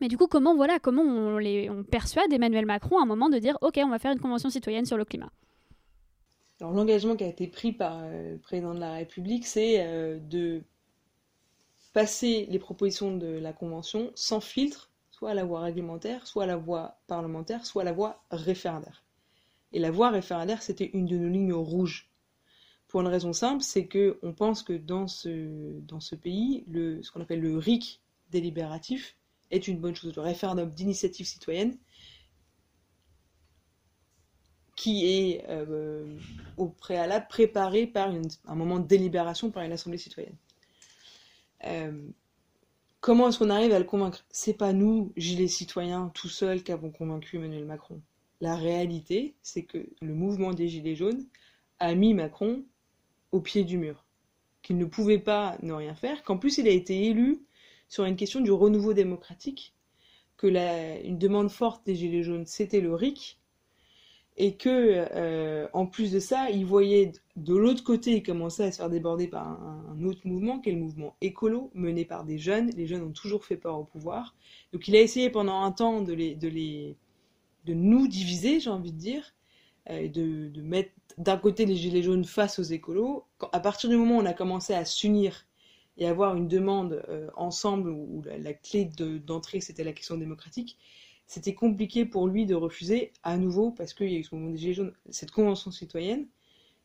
[0.00, 3.38] Mais du coup, comment voilà, comment on, les, persuade Emmanuel Macron à un moment de
[3.38, 5.30] dire, ok, on va faire une convention citoyenne sur le climat?
[6.60, 10.62] Alors l'engagement qui a été pris par le président de la République, c'est de
[11.92, 14.87] passer les propositions de la Convention sans filtre,
[15.18, 19.02] soit la voie réglementaire, soit la voie parlementaire, soit la voie référendaire.
[19.72, 22.08] Et la voie référendaire, c'était une de nos lignes rouges.
[22.86, 26.64] Pour une raison simple, c'est que on pense que dans ce, pays,
[27.02, 28.00] ce qu'on appelle le RIC
[28.30, 29.16] délibératif
[29.50, 31.76] est une bonne chose, le référendum d'initiative citoyenne,
[34.76, 36.16] qui est euh,
[36.56, 38.12] au préalable préparé par
[38.46, 40.36] un moment de délibération par une assemblée citoyenne.
[41.64, 42.08] Euh,
[43.00, 44.24] comment est-ce qu'on arrive à le convaincre?
[44.30, 48.00] C'est pas nous, gilets citoyens, tout seuls, qui avons convaincu Emmanuel Macron.
[48.40, 51.26] La réalité, c'est que le mouvement des gilets jaunes
[51.80, 52.64] a mis Macron
[53.32, 54.04] au pied du mur,
[54.62, 57.40] qu'il ne pouvait pas ne rien faire, qu'en plus il a été élu
[57.88, 59.74] sur une question du renouveau démocratique,
[60.36, 63.37] que la, une demande forte des gilets jaunes, c'était le RIC,
[64.40, 68.72] et que euh, en plus de ça, il voyait de l'autre côté, il commençait à
[68.72, 72.38] se faire déborder par un, autre mouvement, qui est le mouvement écolo, mené par des
[72.38, 72.70] jeunes.
[72.76, 74.36] Les jeunes ont toujours fait peur au pouvoir.
[74.72, 76.96] Donc il a essayé pendant un temps de les, de les,
[77.66, 79.34] de nous diviser, j'ai envie de dire,
[79.90, 83.24] euh, de, de mettre d'un côté les gilets jaunes face aux écolos.
[83.38, 85.46] Quand, à partir du moment où on a commencé à s'unir
[85.96, 90.78] et avoir une demande euh, ensemble où, la, clé d'entrée c'était la question démocratique,
[91.28, 94.50] c'était compliqué pour lui de refuser à nouveau parce qu'il y a eu ce mouvement
[94.50, 94.94] des Gilets jaunes.
[95.10, 96.26] Cette convention citoyenne,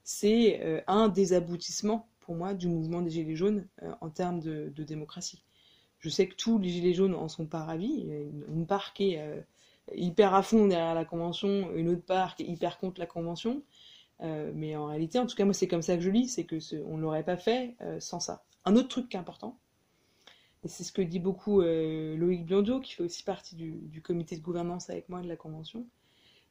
[0.04, 4.42] c'est euh, un des aboutissements pour moi du mouvement des Gilets jaunes euh, en termes
[4.42, 5.42] de, démocratie.
[6.00, 7.94] Je sais que tous les Gilets jaunes en sont pas ravis.
[7.98, 9.40] Il y a une, part qui est euh,
[9.96, 13.64] hyper à fond derrière la convention, une autre part qui est hyper contre la convention.
[14.20, 16.58] mais en réalité, en tout cas, moi, c'est comme ça que je lis, c'est que
[16.86, 18.44] on ne l'aurait pas fait sans ça.
[18.66, 19.58] Un autre truc qui est important,
[20.64, 24.38] et c'est ce que dit beaucoup euh, Loïc Blondeau, qui fait aussi partie du, comité
[24.38, 25.86] de gouvernance avec moi de la Convention,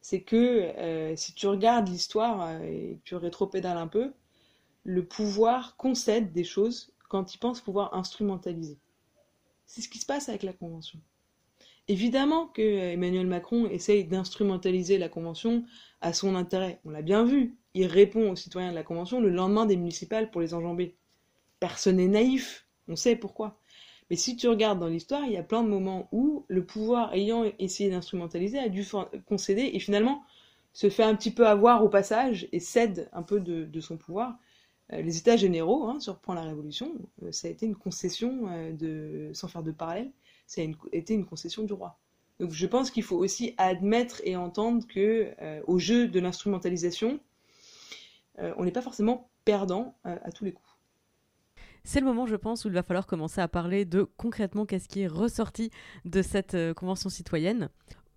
[0.03, 4.13] c'est que euh, si tu regardes l'histoire euh, et que tu rétropédales un peu,
[4.85, 8.79] le pouvoir concède des choses quand il pense pouvoir instrumentaliser.
[9.67, 10.99] C'est ce qui se passe avec la Convention.
[11.89, 15.65] Évidemment que Emmanuel Macron essaye d'instrumentaliser la Convention
[16.01, 16.81] à son intérêt.
[16.85, 17.57] On l'a bien vu.
[17.75, 20.97] Il répond aux citoyens de la Convention le lendemain des municipales pour les enjamber.
[21.61, 22.67] Personne n'est naïf.
[22.89, 23.59] On sait pourquoi.
[24.11, 27.15] Mais si tu regardes dans l'histoire, il y a plein de moments où le pouvoir
[27.15, 28.85] ayant essayé d'instrumentaliser a dû
[29.27, 30.23] concéder et finalement
[30.73, 34.39] se fait un petit peu avoir au passage et cède un peu de, son pouvoir.
[34.93, 38.73] Euh, les États généraux, hein, surprend la Révolution, euh, ça a été une concession euh,
[38.73, 40.11] de, sans faire de parallèle,
[40.47, 41.99] ça a été une concession du roi.
[42.41, 45.33] Donc je pense qu'il faut aussi admettre et entendre que
[45.67, 47.21] au jeu de l'instrumentalisation,
[48.39, 50.72] on n'est pas forcément perdant à tous les coups
[51.85, 54.89] c'est le moment, je pense, où il va falloir commencer à parler de concrètement qu'est-ce
[54.89, 55.71] qui est ressorti
[56.05, 57.69] de cette euh, convention citoyenne.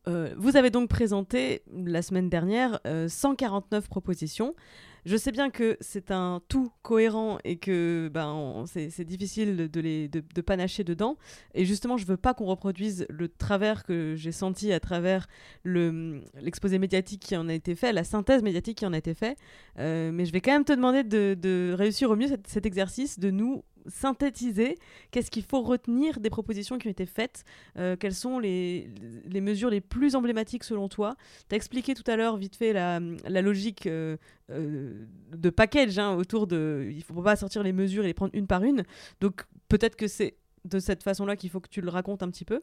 [0.08, 4.56] Euh, vous avez donc présenté la semaine dernière 149 euh, propositions.
[5.06, 10.08] Je sais bien que c'est un tout cohérent et que ben, c'est difficile de, les,
[10.08, 11.18] de, panacher dedans.
[11.54, 15.28] Et justement, je veux pas qu'on reproduise le travers que j'ai senti à travers
[15.64, 19.38] l'exposé médiatique qui en a été fait, la synthèse médiatique qui en a été fait.
[19.78, 23.30] mais je vais quand même te demander de, de réussir au mieux cet exercice, de
[23.30, 24.78] nous synthétiser
[25.12, 27.44] qu'est-ce qu'il faut retenir des propositions qui ont été faites,
[27.78, 28.90] euh, quelles sont les,
[29.26, 31.16] les, mesures les plus emblématiques selon toi.
[31.50, 34.18] Tu as expliqué tout à l'heure vite fait la, la logique euh,
[34.52, 36.88] euh, de package hein, autour de...
[36.92, 38.84] Il ne faut pas sortir les mesures et les prendre une par une.
[39.22, 42.46] Donc peut-être que c'est de cette façon-là qu'il faut que tu le racontes un petit
[42.46, 42.62] peu.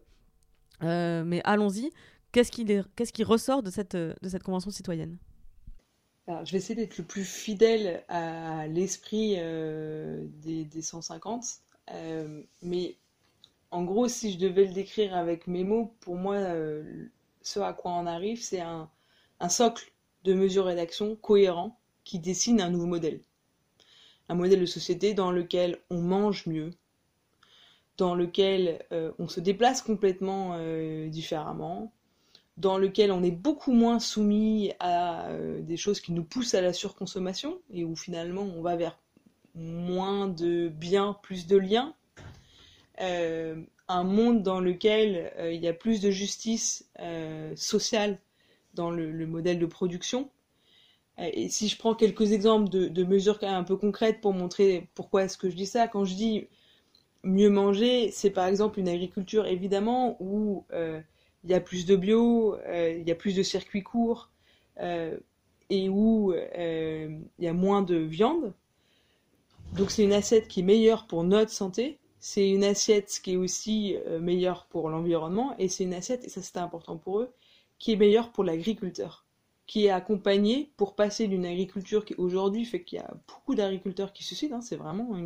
[0.81, 1.91] mais allons-y.
[2.33, 2.51] Qu'est-ce
[3.13, 5.19] qui, ressort de cette, de cette convention citoyenne?
[6.29, 11.45] Je vais essayer d'être le plus fidèle à l'esprit euh, des, 150.
[11.91, 12.97] Euh, mais
[13.71, 17.07] en gros, si je devais le décrire avec mes mots, pour moi, euh,
[17.43, 18.89] ce à quoi on arrive, c'est un,
[19.49, 23.21] socle de mesures et d'actions cohérents qui dessine un nouveau modèle.
[24.29, 26.71] Un modèle de société dans lequel on mange mieux,
[27.97, 28.87] dans lequel
[29.19, 30.57] on se déplace complètement
[31.09, 31.93] différemment,
[32.57, 36.61] dans lequel on est beaucoup moins soumis à euh, des choses qui nous poussent à
[36.61, 38.99] la surconsommation et où finalement on va vers
[39.55, 41.95] moins de biens, plus de liens.
[43.01, 46.89] Euh, un monde dans lequel euh, il y a plus de justice
[47.57, 48.19] sociale
[48.75, 50.31] dans le, modèle de production.
[51.19, 55.37] et si je prends quelques exemples de, mesures un peu concrètes pour montrer pourquoi est-ce
[55.37, 56.47] que je dis ça, quand je dis
[57.23, 60.65] mieux manger, c'est par exemple une agriculture évidemment où
[61.45, 64.31] il y a plus de bio, euh, il y a plus de circuits courts
[64.81, 65.17] euh,
[65.71, 68.53] et où euh, il y a moins de viande.
[69.75, 73.37] Donc c'est une assiette qui est meilleure pour notre santé, c'est une assiette qui est
[73.37, 77.33] aussi meilleure pour l'environnement et c'est une assiette, et ça c'était important pour eux,
[77.79, 79.25] qui est meilleure pour l'agriculteur,
[79.67, 84.13] qui est accompagné pour passer d'une agriculture qui aujourd'hui fait qu'il y a beaucoup d'agriculteurs
[84.13, 85.17] qui se suicident, hein, c'est vraiment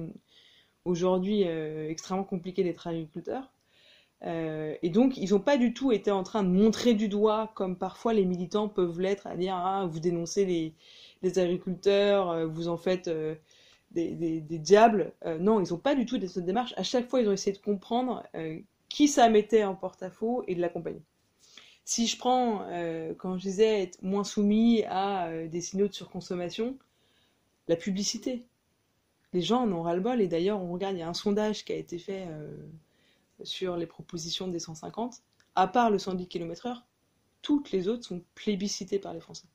[0.85, 3.51] aujourd'hui extrêmement compliqué d'être agriculteur,
[4.27, 7.53] euh, et donc, ils n'ont pas du tout été en train de montrer du doigt,
[7.55, 12.69] comme parfois les militants peuvent l'être, à dire ah, vous dénoncez les, agriculteurs, euh, vous
[12.69, 13.35] en faites euh,
[13.93, 15.13] des, diables.
[15.41, 16.75] non, ils n'ont pas du tout cette démarche.
[16.77, 18.25] À chaque fois, ils ont essayé de comprendre
[18.89, 21.03] qui ça mettait en porte-à-faux et de l'accompagner.
[21.85, 22.67] Si je prends,
[23.17, 26.77] quand je disais être moins soumis à des signaux de surconsommation,
[27.69, 28.45] la publicité.
[29.33, 31.73] Les gens en ont ras-le-bol, et d'ailleurs, on regarde, il y a un sondage qui
[31.73, 32.27] a été fait
[33.43, 35.23] sur les propositions des 150,
[35.55, 36.83] à part le 110 km/h,
[37.43, 39.47] toutes les autres sont plébiscitées par les Français.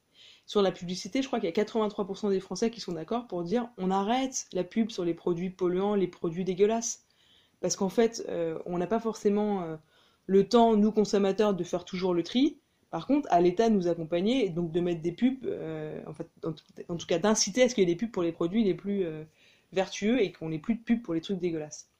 [0.45, 3.43] Sur la publicité, je crois qu'il y a 83% des Français qui sont d'accord pour
[3.43, 7.05] dire on arrête la pub sur les produits polluants, les produits dégueulasses.
[7.61, 9.77] Parce qu'en fait, euh, on n'a pas forcément euh,
[10.25, 12.59] le temps, nous consommateurs, de faire toujours le tri.
[12.89, 16.13] Par contre, à l'État de nous accompagner et donc de mettre des pubs, euh, en,
[16.13, 18.63] fait, en, tout cas d'inciter à ce qu'il y ait des pubs pour les produits
[18.63, 19.05] les plus
[19.71, 21.90] vertueux et qu'on n'ait plus de pubs pour les trucs dégueulasses.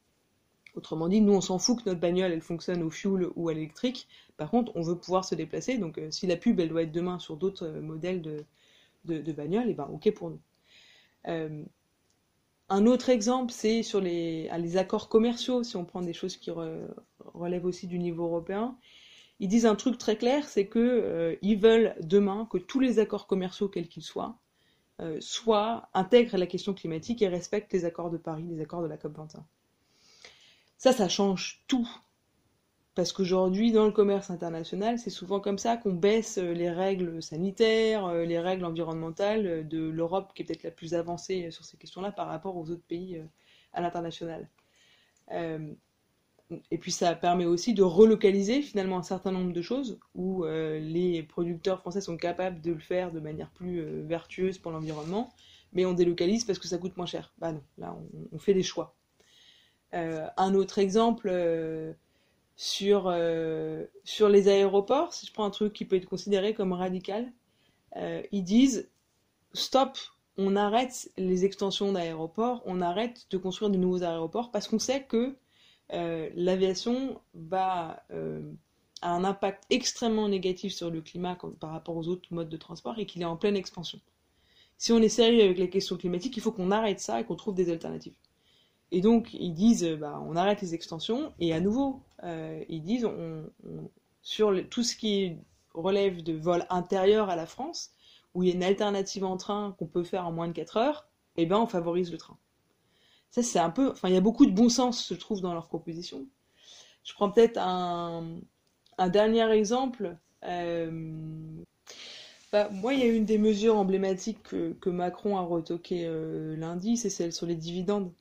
[0.75, 3.53] Autrement dit, nous on s'en fout que notre bagnole elle fonctionne au fuel ou à
[3.53, 4.07] l'électrique.
[4.37, 5.77] Par contre, on veut pouvoir se déplacer.
[5.77, 8.45] Donc euh, si la pub elle doit être demain sur d'autres euh, modèles de,
[9.05, 10.39] de, bagnoles, et eh ben ok pour nous.
[11.27, 11.63] Euh,
[12.69, 16.37] un autre exemple, c'est sur les, ah, les, accords commerciaux, si on prend des choses
[16.37, 16.51] qui
[17.33, 18.77] relèvent aussi du niveau européen.
[19.41, 23.27] Ils disent un truc très clair, c'est que ils veulent demain que tous les accords
[23.27, 24.37] commerciaux, quels qu'ils soient,
[25.19, 28.97] soient intègrent la question climatique et respectent les accords de Paris, les accords de la
[28.97, 29.45] COP 21.
[30.81, 31.87] Ça, ça change tout.
[32.95, 37.21] Parce qu'aujourd'hui, dans le commerce international, c'est souvent comme ça qu'on baisse euh, les règles
[37.21, 41.65] sanitaires, euh, les règles environnementales de l'Europe, qui est peut-être la plus avancée euh, sur
[41.65, 43.21] ces questions-là par rapport aux autres pays
[43.73, 44.49] à l'international.
[45.29, 51.23] et puis ça permet aussi de relocaliser finalement un certain nombre de choses où les
[51.23, 55.31] producteurs français sont capables de le faire de manière plus vertueuse pour l'environnement,
[55.73, 57.33] mais on délocalise parce que ça coûte moins cher.
[57.37, 57.95] Bah non, là
[58.33, 58.95] on fait des choix.
[59.93, 61.93] Euh, un autre exemple euh,
[62.55, 66.73] sur, euh, sur les aéroports, si je prends un truc qui peut être considéré comme
[66.73, 67.31] radical,
[68.31, 68.89] ils disent
[69.53, 69.97] stop,
[70.37, 75.03] on arrête les extensions d'aéroports, on arrête de construire de nouveaux aéroports parce qu'on sait
[75.03, 75.35] que
[75.89, 77.19] l'aviation
[77.51, 78.01] a
[79.01, 83.05] un impact extrêmement négatif sur le climat par rapport aux autres modes de transport et
[83.05, 83.99] qu'il est en pleine expansion.
[84.77, 87.35] Si on est sérieux avec les questions climatiques, il faut qu'on arrête ça et qu'on
[87.35, 88.15] trouve des alternatives.
[88.91, 93.49] Et donc, ils disent, bah, on arrête les extensions, et à nouveau, ils disent, on,
[94.21, 95.37] sur tout ce qui
[95.73, 97.91] relève de vol intérieur à la France,
[98.33, 100.77] où il y a une alternative en train qu'on peut faire en moins de 4
[100.77, 102.37] heures, eh ben on favorise le train.
[103.29, 103.91] Ça, c'est un peu.
[103.91, 106.25] Enfin, il y a beaucoup de bon sens, je trouve, dans leur proposition.
[107.03, 108.39] Je prends peut-être un,
[109.09, 110.17] dernier exemple.
[110.43, 111.63] Euh,
[112.51, 116.97] bah, moi, il y a une des mesures emblématiques que, Macron a retoqué euh, lundi,
[116.97, 118.11] c'est celle sur les dividendes.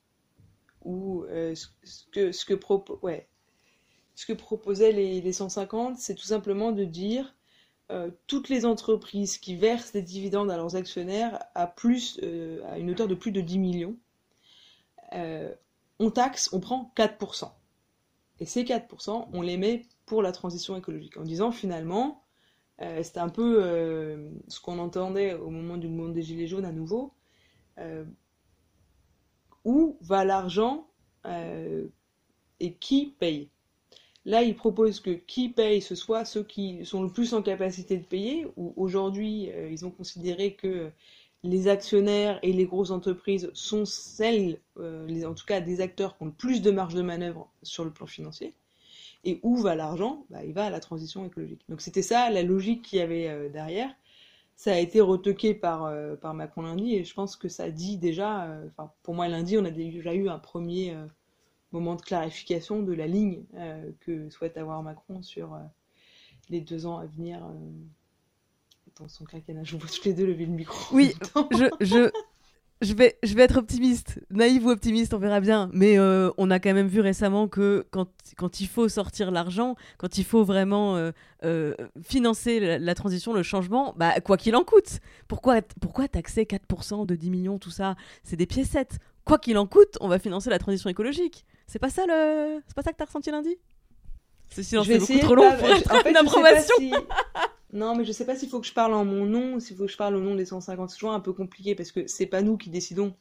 [0.84, 1.66] Ou euh, ce,
[2.10, 2.54] que, ce, que
[4.32, 7.34] proposaient les, les 150, c'est tout simplement de dire
[7.90, 12.78] euh, toutes les entreprises qui versent des dividendes à leurs actionnaires à, plus, euh, à
[12.78, 13.96] une hauteur de plus de 10 millions,
[15.98, 17.50] on taxe, on prend 4%.
[18.38, 21.16] Et ces 4%, on les met pour la transition écologique.
[21.16, 22.22] En disant finalement,
[23.02, 23.60] c'était un peu
[24.46, 27.12] ce qu'on entendait au moment du mouvement des Gilets jaunes à nouveau,
[29.64, 30.86] où va l'argent
[31.24, 33.48] et qui paye
[34.26, 37.96] Là, il propose que qui paye, ce soit ceux qui sont le plus en capacité
[37.96, 40.90] de payer, ou aujourd'hui, euh, ils ont considéré que
[41.42, 46.24] les actionnaires et les grosses entreprises sont celles, euh, en tout cas des acteurs qui
[46.24, 48.52] ont le plus de marge de manœuvre sur le plan financier.
[49.24, 50.26] Et où va l'argent?
[50.28, 51.62] Bah, Il va à la transition écologique.
[51.70, 53.90] Donc c'était ça la logique qu'il y avait euh, derrière.
[54.60, 55.90] Ça a été retoqué par,
[56.20, 59.64] par Macron lundi et je pense que ça dit déjà, enfin pour moi lundi on
[59.64, 60.94] a déjà eu un premier
[61.72, 65.58] moment de clarification de la ligne euh, que souhaite avoir Macron sur euh,
[66.48, 67.52] les deux ans à venir euh,
[68.98, 69.64] dans son quinquennat.
[69.64, 70.94] Je vous vois tous les deux lever le micro.
[70.94, 71.14] Oui,
[71.52, 72.10] je, je,
[72.80, 75.70] je, vais, je vais être optimiste, naïf ou optimiste, on verra bien.
[75.72, 80.18] Mais on a quand même vu récemment que quand, quand il faut sortir l'argent, quand
[80.18, 81.10] il faut vraiment
[82.02, 85.00] financer la, transition, le changement, bah, quoi qu'il en coûte.
[85.28, 87.96] Pourquoi, pourquoi taxer 4% de 10 millions, tout ça?
[88.22, 88.98] C'est des piécettes.
[89.24, 91.44] Quoi qu'il en coûte, on va financer la transition écologique.
[91.66, 92.60] C'est pas ça le.
[92.66, 93.56] C'est pas ça que t'as ressenti lundi?
[94.48, 96.74] C'est sinon c'est beaucoup trop long pour être une approbation.
[97.72, 99.86] Non, mais je sais pas s'il faut que je parle en mon nom, s'il faut
[99.86, 100.90] que je parle au nom des 150.
[100.90, 103.14] C'est toujours un peu compliqué parce que c'est pas nous qui décidons.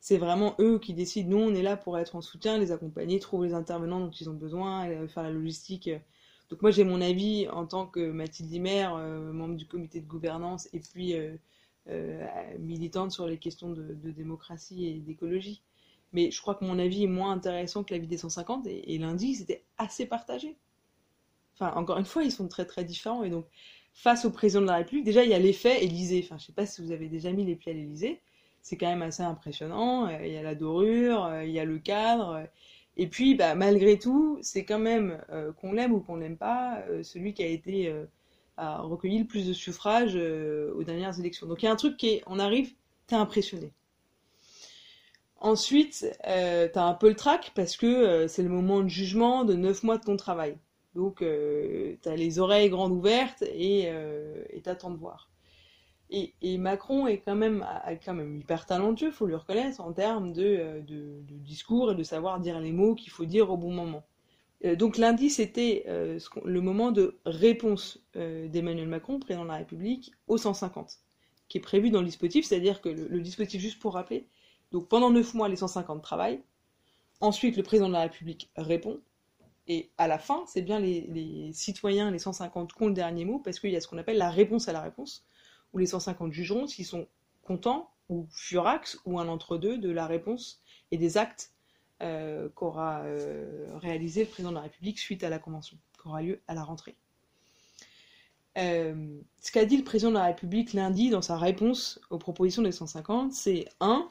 [0.00, 1.30] C'est vraiment eux qui décident.
[1.30, 4.30] Nous, on est là pour être en soutien, les accompagner, trouver les intervenants dont ils
[4.30, 5.90] ont besoin, faire la logistique.
[6.50, 10.06] Donc moi, j'ai mon avis en tant que Mathilde Dimer, euh, membre du comité de
[10.06, 11.36] gouvernance, et puis euh,
[11.88, 12.26] euh,
[12.58, 15.62] militante sur les questions de démocratie et d'écologie
[16.12, 19.34] mais je crois que mon avis est moins intéressant que l'avis des 150, et, lundi,
[19.34, 20.56] c'était assez partagé.
[21.60, 23.46] Encore une fois, ils sont très très différents, et donc,
[23.92, 26.22] face au président de la République, déjà, il y a l'effet Élysée.
[26.24, 28.20] Enfin, je sais pas si vous avez déjà mis les pieds à l'Élysée,
[28.62, 31.64] c'est quand même assez impressionnant, euh, il y a la dorure, euh, il y a
[31.64, 32.46] le cadre,
[32.96, 36.84] et puis, bah, malgré tout, c'est quand même, euh, qu'on l'aime ou qu'on l'aime pas,
[37.02, 37.92] celui qui a été...
[38.58, 41.46] recueilli le plus de suffrages aux dernières élections.
[41.46, 42.74] Donc il y a un truc qui est, on arrive,
[43.06, 43.72] t'es impressionné.
[45.40, 49.44] Ensuite, euh, tu as un peu le trac parce que c'est le moment de jugement
[49.44, 50.58] de 9 mois de ton travail.
[50.94, 55.30] Donc, euh, tu as les oreilles grandes ouvertes et euh, t'attends de voir.
[56.12, 57.64] Et, Macron est quand même,
[58.40, 62.72] hyper talentueux, faut lui reconnaître, en termes de, de, discours et de savoir dire les
[62.72, 64.04] mots qu'il faut dire au bon moment.
[64.76, 70.98] donc lundi, c'était le moment de réponse d'Emmanuel Macron, président de la République, au 150,
[71.48, 74.26] qui est prévu dans le dispositif, c'est-à-dire que le, le dispositif, juste pour rappeler,
[74.72, 76.42] donc pendant 9 mois, les 150 travaillent.
[77.20, 79.00] Ensuite, le président de la République répond.
[79.72, 83.38] Et à la fin, c'est bien les, citoyens, les 150, qui ont le dernier mot,
[83.38, 85.24] parce qu'il y a ce qu'on appelle la réponse à la réponse,
[85.72, 87.06] où les 150 jugeront s'ils sont
[87.44, 90.60] contents, ou furax, ou un entre-deux de la réponse
[90.90, 91.52] et des actes
[92.02, 96.20] euh, qu'aura euh, réalisé le président de la République suite à la convention, qui aura
[96.20, 96.96] lieu à la rentrée.
[98.58, 102.62] Euh, ce qu'a dit le président de la République lundi dans sa réponse aux propositions
[102.62, 104.10] des 150, c'est 1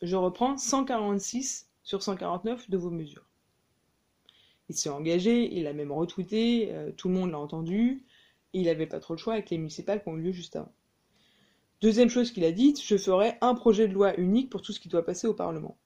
[0.00, 3.27] je reprends 146 sur 149 de vos mesures.
[4.68, 8.04] Il s'est engagé, il a même retweeté, euh, tout le monde l'a entendu,
[8.52, 10.72] il n'avait pas trop le choix avec les municipales qui ont eu lieu juste avant.
[11.80, 14.80] Deuxième chose qu'il a dite, je ferai un projet de loi unique pour tout ce
[14.80, 15.76] qui doit passer au Parlement.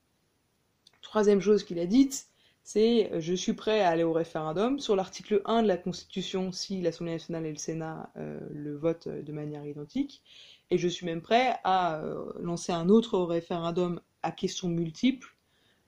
[1.03, 2.28] Troisième chose qu'il a dite,
[2.64, 6.80] c'est je suis prêt à aller au référendum sur l'article 1 de la Constitution si
[6.80, 10.22] l'Assemblée nationale et le Sénat euh, le votent de manière identique.
[10.70, 15.37] Et je suis même prêt à euh, lancer un autre référendum à questions multiples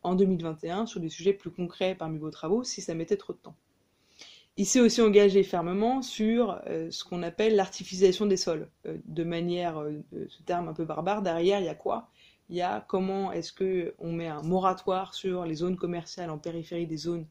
[0.05, 3.39] en 2021 sur des sujets plus concrets parmi vos travaux si ça mettait trop de
[3.39, 3.57] temps.
[4.57, 8.71] Il s'est aussi engagé fermement sur euh, ce qu'on appelle l'artificialisation des sols.
[8.87, 9.85] Euh, de manière,
[10.29, 12.09] ce terme un peu barbare, derrière, il y a quoi?
[12.51, 16.39] Il y a comment est-ce que on met un moratoire sur les zones commerciales en
[16.39, 17.27] périphérie des zones,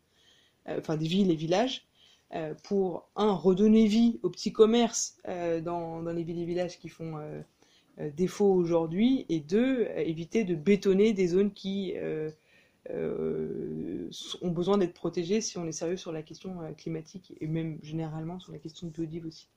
[0.68, 1.86] euh, enfin des villes et villages,
[2.34, 6.90] euh, pour un redonner vie aux petits commerces euh, dans, les villes et villages qui
[6.90, 7.16] font
[8.18, 11.94] défaut aujourd'hui, et deux éviter de bétonner des zones qui
[12.90, 18.40] ont besoin d'être protégées si on est sérieux sur la question climatique et même généralement
[18.40, 19.48] sur la question de biodive aussi.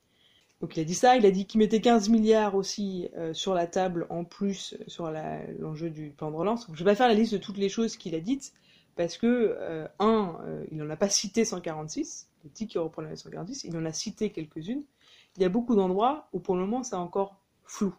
[0.61, 3.53] Donc il a dit ça, il a dit qu'il mettait 15 milliards aussi euh, sur
[3.53, 6.66] la table en plus euh, sur l'enjeu du plan de relance.
[6.72, 8.55] Je vais pas faire la liste de toutes les choses qu'il a dites
[8.95, 10.39] parce que euh, un,
[10.70, 13.93] il n'en a pas cité 146, il dit qu'il reprend les 146, il en a
[13.93, 14.83] cité quelques-unes.
[15.37, 17.95] Il y a beaucoup d'endroits où pour le moment c'est encore flou.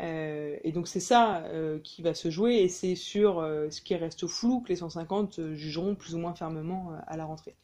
[0.00, 1.44] Et donc c'est ça
[1.82, 3.40] qui va se jouer et c'est sur
[3.70, 7.56] ce qui reste flou que les 150 jugeront plus ou moins fermement à la rentrée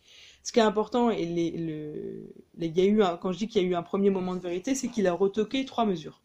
[0.45, 3.74] ce qui est important, et y a eu quand je dis qu'il y a eu
[3.74, 6.20] un premier moment de vérité, c'est qu'il a retoqué trois mesures.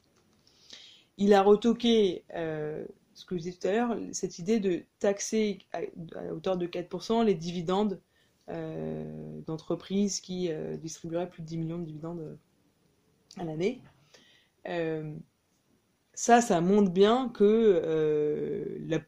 [1.18, 5.60] Il a retoqué, euh, ce que je disais tout à l'heure, cette idée de taxer
[5.72, 5.80] à,
[6.34, 8.02] hauteur de 4% les dividendes
[8.50, 12.38] euh, d'entreprises qui euh, distribueraient plus de 10 millions de dividendes
[13.38, 13.82] à l'année.
[16.20, 17.82] Ça, ça montre bien que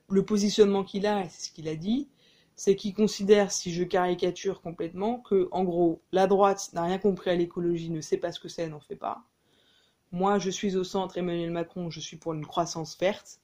[0.08, 2.08] le positionnement qu'il a, c'est ce qu'il a dit,
[2.56, 7.30] c'est qu'il considère, si je caricature complètement, que en gros, la droite n'a rien compris
[7.30, 9.26] à l'écologie, ne sait pas ce que c'est, n'en fait pas.
[10.14, 13.42] Moi, je suis au centre, Emmanuel Macron, je suis pour une croissance verte,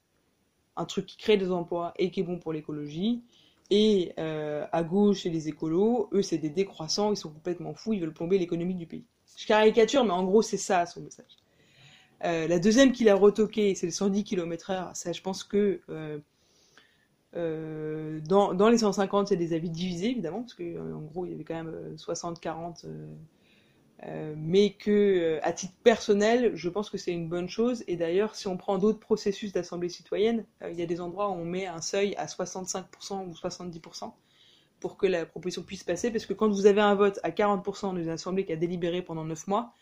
[0.78, 3.22] un truc qui crée des emplois et qui est bon pour l'écologie.
[3.70, 7.92] Et euh, à gauche, c'est les écolos, eux, c'est des décroissants, ils sont complètement fous,
[7.92, 9.04] ils veulent plomber l'économie du pays.
[9.36, 11.36] Je caricature, mais en gros, c'est ça son message.
[12.24, 14.96] Euh, la deuxième qu'il a retoqué, c'est le 110 km/h.
[14.96, 16.20] Ça, je pense que euh,
[17.36, 21.02] euh, dans, dans, les 150, il y a des avis divisés, évidemment, parce qu'en en
[21.02, 22.86] gros, il y avait quand même 60-40.
[24.04, 27.84] Euh, mais que, à titre personnel, je pense que c'est une bonne chose.
[27.88, 31.34] Et d'ailleurs, si on prend d'autres processus d'assemblée citoyenne, il y a des endroits où
[31.34, 34.12] on met un seuil à 65% ou 70%
[34.80, 36.12] pour que la proposition puisse passer.
[36.12, 39.26] Parce que quand vous avez un vote à 40% d'une assemblée qui a délibéré pendant
[39.26, 39.74] 9 mois,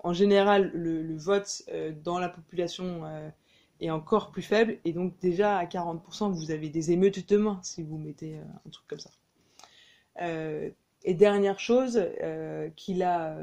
[0.00, 1.62] en général, le, vote
[2.04, 3.02] dans la population
[3.80, 4.78] est encore plus faible.
[4.84, 8.70] Et donc déjà à 40%, vous avez des émeutes demain si vous mettez euh, un
[8.70, 9.10] truc comme ça.
[10.22, 10.70] Euh,
[11.04, 13.36] et dernière chose euh, qu'il a,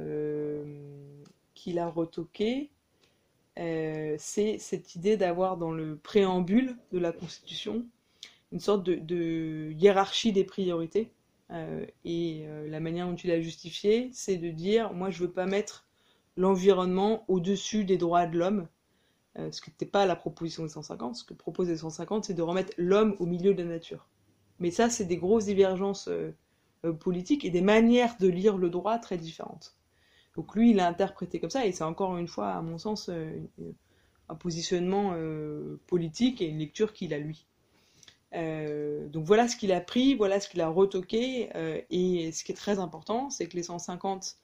[1.54, 2.72] qu'il a retoqué,
[3.56, 7.86] c'est cette idée d'avoir dans le préambule de la Constitution
[8.52, 11.12] une sorte de, hiérarchie des priorités.
[12.04, 15.86] et la manière dont il a justifié, c'est de dire, moi je veux pas mettre
[16.38, 18.68] l'environnement au-dessus des droits de l'homme,
[19.40, 21.16] euh, ce qui n'était pas la proposition des 150.
[21.16, 24.08] Ce que propose les 150, c'est de remettre l'homme au milieu de la nature.
[24.60, 26.36] Mais ça, c'est des grosses divergences euh,
[26.86, 29.76] euh, politiques et des manières de lire le droit très différentes.
[30.36, 33.10] Donc lui, il a interprété comme ça, et c'est encore une fois, à mon sens,
[34.30, 35.16] un positionnement
[35.86, 37.46] politique et une lecture qu'il a lui.
[38.32, 41.52] donc voilà ce qu'il a pris, voilà ce qu'il a retoqué,
[41.92, 44.40] et ce qui est très important, c'est que les 150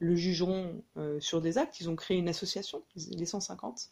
[0.00, 0.82] le jugeront
[1.20, 1.80] sur des actes.
[1.80, 3.90] Ils ont créé une association, les 150,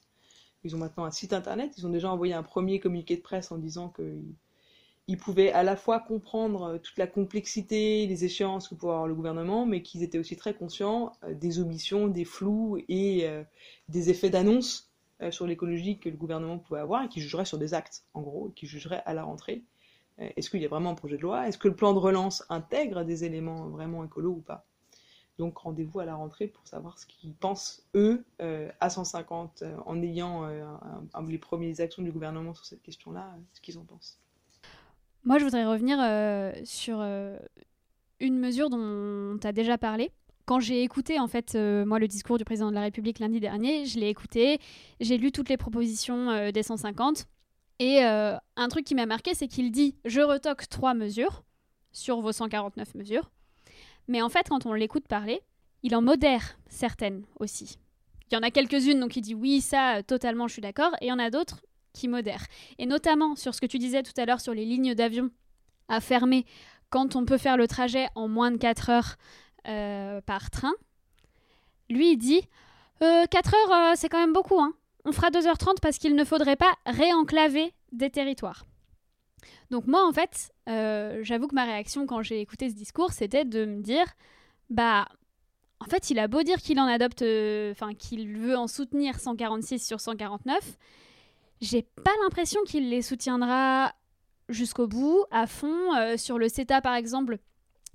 [0.65, 1.75] ils ont maintenant un site internet.
[1.79, 5.77] Ils ont déjà envoyé un premier communiqué de presse en disant qu'ils pouvaient à la
[5.77, 10.03] fois comprendre euh, toute la complexité, les échéances que pouvait avoir le gouvernement, mais qu'ils
[10.03, 13.43] étaient aussi très conscients euh, des omissions, des flous et euh,
[13.89, 14.85] des effets d'annonce
[15.31, 18.53] sur l'écologie que le gouvernement pouvait avoir et qui jugeraient sur des actes, en gros,
[18.55, 19.65] qui jugeraient à la rentrée.
[20.17, 21.49] Est-ce qu'il y a vraiment un projet de loi?
[21.49, 24.65] Est-ce que le plan de relance intègre des éléments vraiment écolos ou pas?
[25.39, 29.77] Donc rendez-vous à la rentrée pour savoir ce qu'ils pensent, eux, euh, à 150, euh,
[29.87, 30.65] en ayant euh,
[31.29, 34.19] les premières actions du gouvernement sur cette question-là, ce qu'ils en pensent.
[35.25, 35.99] Moi, je voudrais revenir
[36.65, 37.01] sur
[38.21, 40.11] une mesure dont tu as déjà parlé.
[40.47, 43.85] Quand j'ai écouté, en fait, moi, le discours du président de la République lundi dernier,
[43.85, 44.59] je l'ai écouté,
[45.01, 47.27] j'ai lu toutes les propositions des 150.
[47.81, 51.43] Et un truc qui m'a marqué, c'est qu'il dit Je retoque trois mesures
[51.93, 53.31] sur vos 149 mesures.
[54.09, 55.43] Mais en fait, quand on l'écoute parler,
[55.83, 57.79] il en modère certaines aussi.
[58.31, 60.93] Il y en a quelques-unes, donc il dit oui, ça, totalement, je suis d'accord.
[61.01, 62.47] Et il y en a d'autres qui modèrent.
[62.79, 65.31] Et notamment sur ce que tu disais tout à l'heure sur les lignes d'avion
[65.89, 66.45] à fermer
[66.91, 69.17] quand on peut faire le trajet en moins de 4 heures
[69.67, 70.73] euh, par train.
[71.91, 72.43] Lui, dit
[73.03, 74.61] euh, 4 heures, euh, c'est quand même beaucoup.
[74.61, 74.75] Hein.
[75.05, 78.65] On fera 2h30 parce qu'il ne faudrait pas réenclaver des territoires.
[79.71, 83.45] Donc moi, en fait, euh, j'avoue que ma réaction quand j'ai écouté ce discours, c'était
[83.45, 84.07] de me dire,
[84.71, 85.07] bah,
[85.81, 89.21] en fait, il a beau dire qu'il en adopte, euh, enfin, qu'il veut en soutenir
[89.21, 90.77] 146 sur 149,
[91.61, 93.93] j'ai pas l'impression qu'il les soutiendra
[94.49, 95.95] jusqu'au bout, à fond.
[95.97, 97.39] Euh, sur le CETA, par exemple,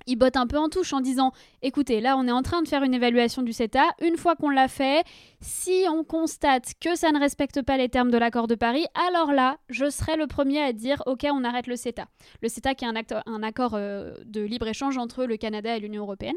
[0.05, 1.31] il botte un peu en touche en disant
[1.61, 3.83] écoutez, là on est en train de faire une évaluation du CETA.
[4.01, 5.03] Une fois qu'on l'a fait,
[5.39, 9.31] si on constate que ça ne respecte pas les termes de l'accord de Paris, alors
[9.31, 12.07] là, je serai le premier à dire ok, on arrête le CETA.
[12.41, 16.35] Le CETA qui est un, accord euh, de libre-échange entre le Canada et l'Union européenne.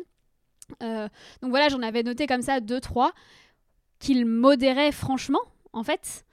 [0.82, 1.08] Euh,
[1.42, 3.12] donc voilà, j'en avais noté comme ça deux, trois
[3.98, 5.40] qu'il modérait franchement,
[5.72, 6.25] en fait.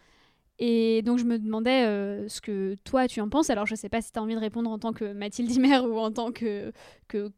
[0.59, 3.49] Et donc je me demandais euh, ce que toi tu en penses.
[3.49, 5.79] Alors je sais pas si tu as envie de répondre en tant que Mathilde Himer
[5.79, 6.71] ou en tant que,
[7.07, 7.31] que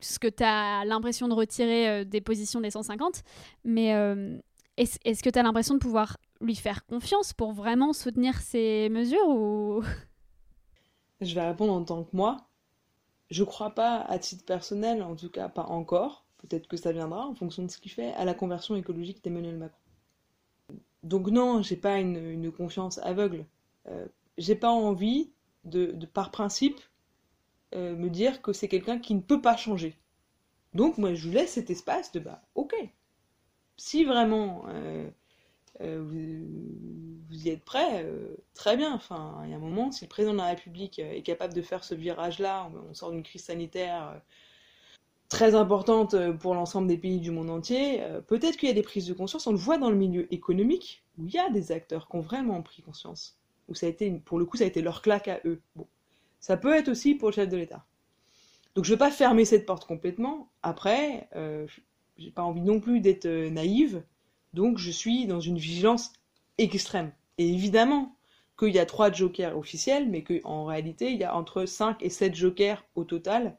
[0.00, 3.22] ce que tu as l'impression de retirer euh, des positions des 150.
[3.64, 4.36] Mais euh,
[4.76, 8.88] est-ce, est que tu as l'impression de pouvoir lui faire confiance pour vraiment soutenir ces
[8.90, 9.82] mesures ou...
[11.22, 12.48] Je vais répondre en tant que moi.
[13.30, 16.26] Je crois pas à titre personnel, en tout cas pas encore.
[16.38, 19.56] Peut-être que ça viendra en fonction de ce qu'il fait à la conversion écologique d'Emmanuel
[19.56, 19.85] Macron.
[21.06, 23.46] Donc non, j'ai pas une, confiance aveugle.
[23.88, 24.06] Euh,
[24.38, 25.30] j'ai pas envie
[25.64, 26.80] de, par principe,
[27.74, 29.96] euh, me dire que c'est quelqu'un qui ne peut pas changer.
[30.74, 32.74] Donc moi, je vous laisse cet espace de bah, ok.
[33.76, 35.08] Si vraiment euh,
[35.80, 38.04] vous, y êtes prêt,
[38.54, 38.92] très bien.
[38.92, 41.62] Enfin, il y a un moment, si le président de la République est capable de
[41.62, 44.20] faire ce virage-là, on sort d'une crise sanitaire
[45.28, 48.02] très importante euh, pour l'ensemble des pays du monde entier.
[48.02, 49.46] Euh, peut-être qu'il y a des prises de conscience.
[49.46, 52.20] On le voit dans le milieu économique où il y a des acteurs qui ont
[52.20, 53.38] vraiment pris conscience.
[53.68, 55.60] Où ça a été, pour le coup, ça a été leur claque à eux.
[55.74, 55.86] Bon,
[56.40, 57.84] ça peut être aussi pour le chef de l'État.
[58.76, 60.50] Donc je ne veux pas fermer cette porte complètement.
[60.62, 61.66] Après, euh,
[62.18, 64.04] j'ai pas envie non plus d'être euh, naïve.
[64.52, 66.12] Donc je suis dans une vigilance
[66.58, 67.10] extrême.
[67.38, 68.14] Et évidemment
[68.58, 72.10] qu'il y a trois jokers officiels, mais qu'en réalité, il y a entre 5 et
[72.10, 73.58] 7 jokers au total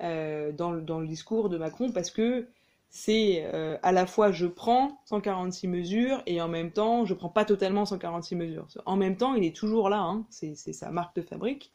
[0.00, 2.48] euh, dans, le discours de Macron parce que
[2.88, 7.28] c'est euh, à la fois je prends 146 mesures et en même temps je prends
[7.28, 8.68] pas totalement 146 mesures.
[8.86, 11.72] En même temps, il est toujours là, hein, c'est sa marque de fabrique.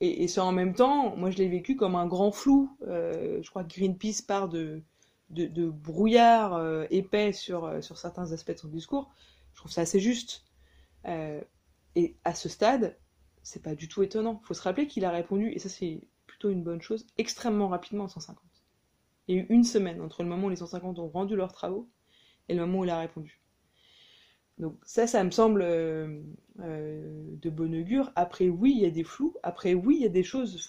[0.00, 2.76] Et, ça en même temps, moi je l'ai vécu comme un grand flou.
[2.88, 4.82] Euh, je crois que Greenpeace part de,
[5.30, 9.10] brouillard épais sur, sur certains aspects de son discours.
[9.52, 10.44] Je trouve ça assez juste.
[11.06, 12.96] et à ce stade,
[13.42, 14.40] c'est pas du tout étonnant.
[14.42, 16.00] Il faut se rappeler qu'il a répondu, et ça c'est
[16.50, 18.42] une bonne chose, extrêmement rapidement en 150.
[19.28, 21.52] Il y a eu une semaine entre le moment où les 150 ont rendu leurs
[21.52, 21.88] travaux
[22.48, 23.40] et le moment où il a répondu.
[24.58, 26.20] Donc ça, ça me semble euh,
[26.60, 28.12] euh, de bon augure.
[28.14, 29.34] Après, oui, il y a des flous.
[29.42, 30.68] Après, oui, il y a des choses.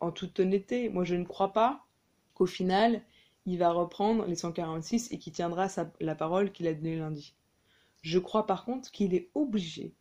[0.00, 1.84] En toute honnêteté, moi, je ne crois pas
[2.34, 3.02] qu'au final,
[3.46, 5.68] il va reprendre les 146 et qu'il tiendra
[6.00, 7.34] la parole qu'il a donnée lundi.
[8.02, 9.94] Je crois par contre qu'il est obligé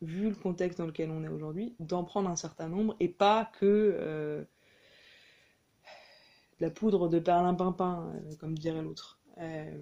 [0.00, 3.50] vu le contexte dans lequel on est aujourd'hui, d'en prendre un certain nombre et pas
[3.58, 3.64] que
[3.98, 4.44] euh,
[6.60, 9.18] la poudre de perlimpinpin, euh, comme dirait l'autre.
[9.38, 9.78] Euh,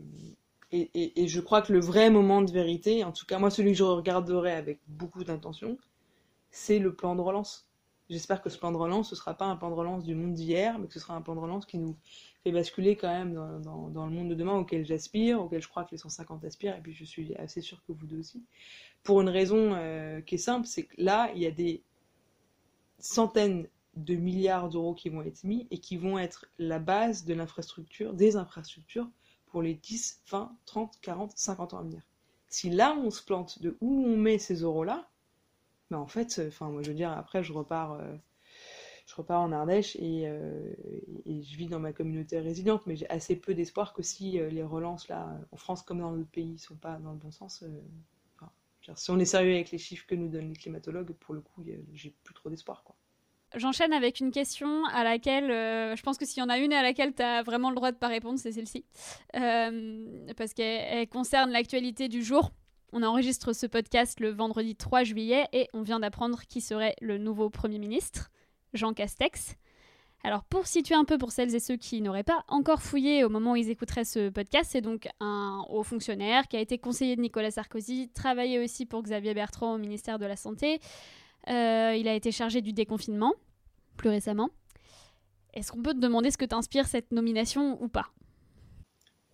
[0.72, 3.70] et, et, je crois que le vrai moment de vérité, en tout cas moi celui
[3.70, 5.78] que je regarderai avec beaucoup d'intention,
[6.50, 7.68] c'est le plan de relance.
[8.10, 10.14] J'espère que ce plan de relance, ce ne sera pas un plan de relance du
[10.14, 11.96] monde d'hier, mais que ce sera un plan de relance qui nous
[12.46, 15.90] fait basculer quand même dans, le monde de demain auquel j'aspire, auquel je crois que
[15.90, 18.44] les 150 aspirent, et puis je suis assez sûr que vous deux aussi
[19.06, 21.80] pour une raison euh, qui est simple, c'est que là, il y a des
[22.98, 27.32] centaines de milliards d'euros qui vont être mis et qui vont être la base de
[27.32, 29.08] l'infrastructure, des infrastructures
[29.46, 32.02] pour les 10, 20, 30, 40, 50 ans à venir.
[32.48, 35.08] Si là on se plante de où on met ces euros-là,
[35.90, 38.16] ben en fait, enfin moi je veux dire, après je repars, euh,
[39.06, 40.74] je repars en Ardèche euh,
[41.24, 44.62] et, je vis dans ma communauté résiliente, mais j'ai assez peu d'espoir que si les
[44.62, 47.64] relances là, en France comme dans d'autres pays, sont pas dans le bon sens,
[48.94, 51.64] si on est sérieux avec les chiffres que nous donnent les climatologues, pour le coup,
[51.92, 52.84] j'ai plus trop d'espoir.
[53.54, 56.72] J'enchaîne avec une question à laquelle, euh, je pense que s'il y en a une
[56.72, 58.84] à laquelle tu as vraiment le droit de pas répondre, c'est celle-ci.
[59.36, 62.50] Euh, parce qu'elle concerne l'actualité du jour.
[62.92, 67.18] On enregistre ce podcast le vendredi 3 juillet et on vient d'apprendre qui serait le
[67.18, 68.30] nouveau Premier ministre,
[68.76, 69.56] Jean Castex.
[70.26, 73.28] Alors pour situer un peu pour celles et ceux qui n'auraient pas encore fouillé au
[73.28, 77.14] moment où ils écouteraient ce podcast, c'est donc un haut fonctionnaire qui a été conseiller
[77.14, 80.80] de Nicolas Sarkozy, travaillé aussi pour Xavier Bertrand au ministère de la Santé.
[81.48, 83.34] Euh, il a été chargé du déconfinement,
[83.96, 84.50] plus récemment.
[85.54, 88.08] Est-ce qu'on peut te demander ce que t'inspire cette nomination ou pas?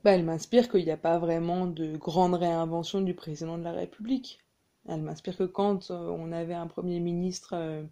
[0.05, 3.73] Bah, Elle m'inspire qu'il n'y a pas vraiment de grande réinvention du président de la
[3.73, 4.41] République.
[4.87, 7.55] Elle m'inspire que quand euh, on avait un Premier ministre...
[7.55, 7.83] Euh,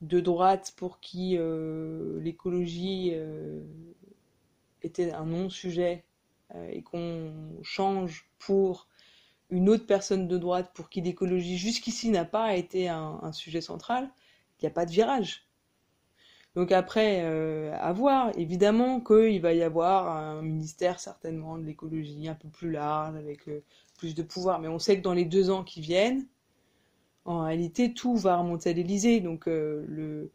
[0.00, 3.60] de droite pour qui euh, l'écologie euh,
[4.82, 6.04] était un non-sujet
[6.54, 7.32] euh, et qu'on
[7.62, 8.88] change pour
[9.50, 14.10] une autre personne de droite pour qui l'écologie jusqu'ici n'a pas été un, sujet central,
[14.58, 15.46] il n'y a pas de virage.
[16.56, 17.20] Donc après,
[17.74, 22.72] à voir, évidemment qu'il va y avoir un ministère certainement de l'écologie un peu plus
[22.72, 23.48] large, avec
[23.98, 26.26] plus de pouvoir, mais on sait que dans les deux ans qui viennent,
[27.26, 29.20] en réalité, tout va remonter à l'Élysée.
[29.20, 30.30] Donc, euh,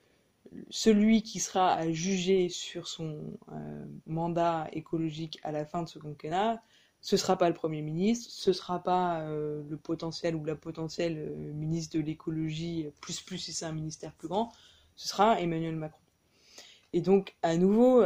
[0.70, 6.00] celui qui sera à juger sur son euh, mandat écologique à la fin de ce
[6.00, 6.62] quinquennat,
[7.00, 11.34] ce sera pas le Premier ministre, ce sera pas euh, le potentiel ou la potentielle
[11.56, 14.52] ministre de l'écologie, plus plus si c'est un ministère plus grand,
[14.96, 16.02] ce sera Emmanuel Macron.
[16.94, 18.04] Et donc, à nouveau,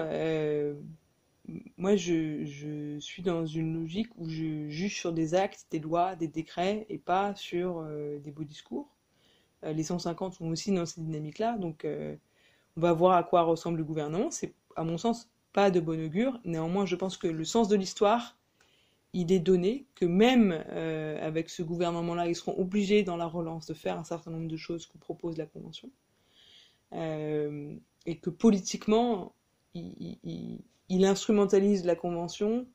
[1.78, 6.28] moi, je, suis dans une logique où je juge sur des actes, des lois, des
[6.28, 7.84] décrets, et pas sur
[8.24, 8.90] des beaux discours.
[9.64, 11.86] les 150 sont aussi dans cette dynamique-là, donc
[12.78, 14.32] on va voir à quoi ressemble le gouvernement.
[14.32, 16.40] C'est, à mon sens, pas de bon augure.
[16.44, 18.38] Néanmoins, je pense que le sens de l'histoire,
[19.14, 23.66] il est donné, que même euh, avec ce gouvernement-là, ils seront obligés dans la relance
[23.66, 25.90] de faire un certain nombre de choses que propose la Convention.
[26.92, 27.74] Euh,
[28.06, 29.34] et que politiquement,
[29.74, 30.60] il,
[30.90, 32.68] instrumentalise la Convention,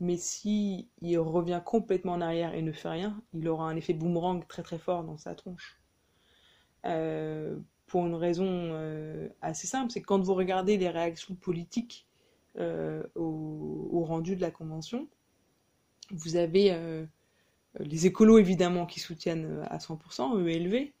[0.00, 3.94] mais s'il il revient complètement en arrière et ne fait rien, il aura un effet
[3.94, 5.78] boomerang très très fort dans sa tronche.
[6.84, 7.56] Euh,
[7.86, 12.06] pour une raison euh, assez simple, c'est que quand vous regardez les réactions politiques
[12.58, 15.08] euh, au, rendu de la Convention,
[16.10, 16.74] vous avez
[17.78, 20.92] les écolos évidemment qui soutiennent à 100%, ELV,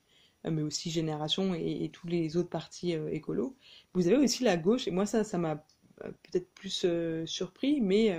[0.44, 3.56] mais aussi Génération et, tous les autres partis écolos.
[3.94, 5.64] Vous avez aussi la gauche, et moi ça, ça m'a
[6.00, 6.86] peut-être plus
[7.26, 8.16] surpris, mais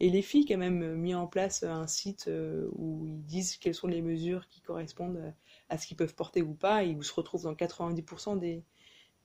[0.00, 2.28] et les filles quand même mis en place un site
[2.72, 5.32] où ils disent quelles sont les mesures qui correspondent
[5.68, 6.84] à ce qu'ils peuvent porter ou pas.
[6.84, 8.62] ils se retrouvent dans 90% des,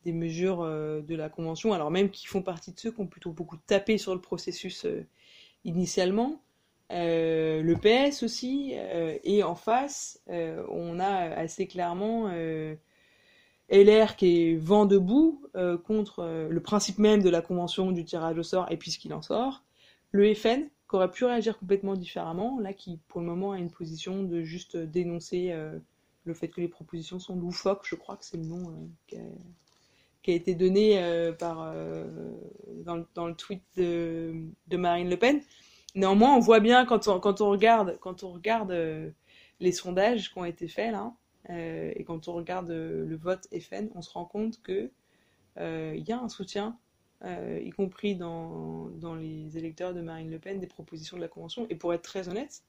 [0.05, 3.31] mesures euh, de la Convention, alors même qu'ils font partie de ceux qui ont plutôt
[3.31, 5.05] beaucoup tapé sur le processus euh,
[5.65, 6.41] initialement.
[6.91, 8.73] Euh, le PS aussi,
[9.23, 12.31] et en face, on a assez clairement
[13.71, 15.43] LR qui est vent debout
[15.85, 19.13] contre le principe même de la Convention du tirage au sort et puis ce qu'il
[19.13, 19.63] en sort.
[20.11, 23.69] Le FN, qui aurait pu réagir complètement différemment, là qui pour le moment a une
[23.69, 25.53] position de juste dénoncer
[26.29, 28.69] le fait que les propositions sont loufoques, je crois que c'est le nom
[29.13, 29.17] euh,
[30.21, 32.05] qui, a, été donné euh, par, euh,
[32.85, 34.33] dans, le tweet de,
[34.71, 35.41] Marine Le Pen.
[35.95, 38.71] Néanmoins, on voit bien quand on, quand on regarde, quand on regarde
[39.59, 41.11] les sondages qui ont été faits là,
[41.47, 44.91] et quand on regarde le vote FN, on se rend compte que
[45.57, 46.77] il y a un soutien,
[47.25, 51.65] y compris dans, dans, les électeurs de Marine Le Pen, des propositions de la Convention.
[51.69, 52.63] Et pour être très honnête,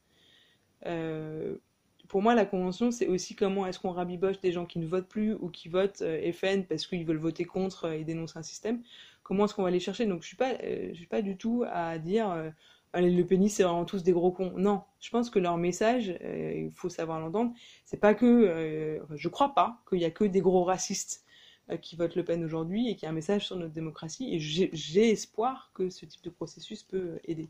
[2.11, 5.09] pour moi, la convention, c'est aussi comment est-ce qu'on rabiboche des gens qui ne votent
[5.09, 8.43] plus ou qui votent euh, FN parce qu'ils veulent voter contre euh, et dénoncer un
[8.43, 8.83] système.
[9.23, 10.07] Comment est-ce qu'on va les chercher?
[10.07, 12.53] Donc, je suis euh, suis pas du tout à dire
[12.93, 14.53] allez, le pénis, c'est vraiment tous des gros cons.
[14.57, 17.53] Non, je pense que leur message, il faut savoir l'entendre.
[17.85, 21.25] C'est pas que, je crois pas qu'il y a que des gros racistes
[21.71, 24.35] euh, qui votent Le Pen aujourd'hui et qui a un message sur notre démocratie.
[24.35, 27.49] Et j'ai espoir que ce type de processus peut aider.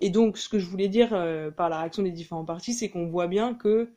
[0.00, 2.88] Et donc, ce que je voulais dire euh, par la réaction des différents partis, c'est
[2.88, 3.90] qu'on voit bien que,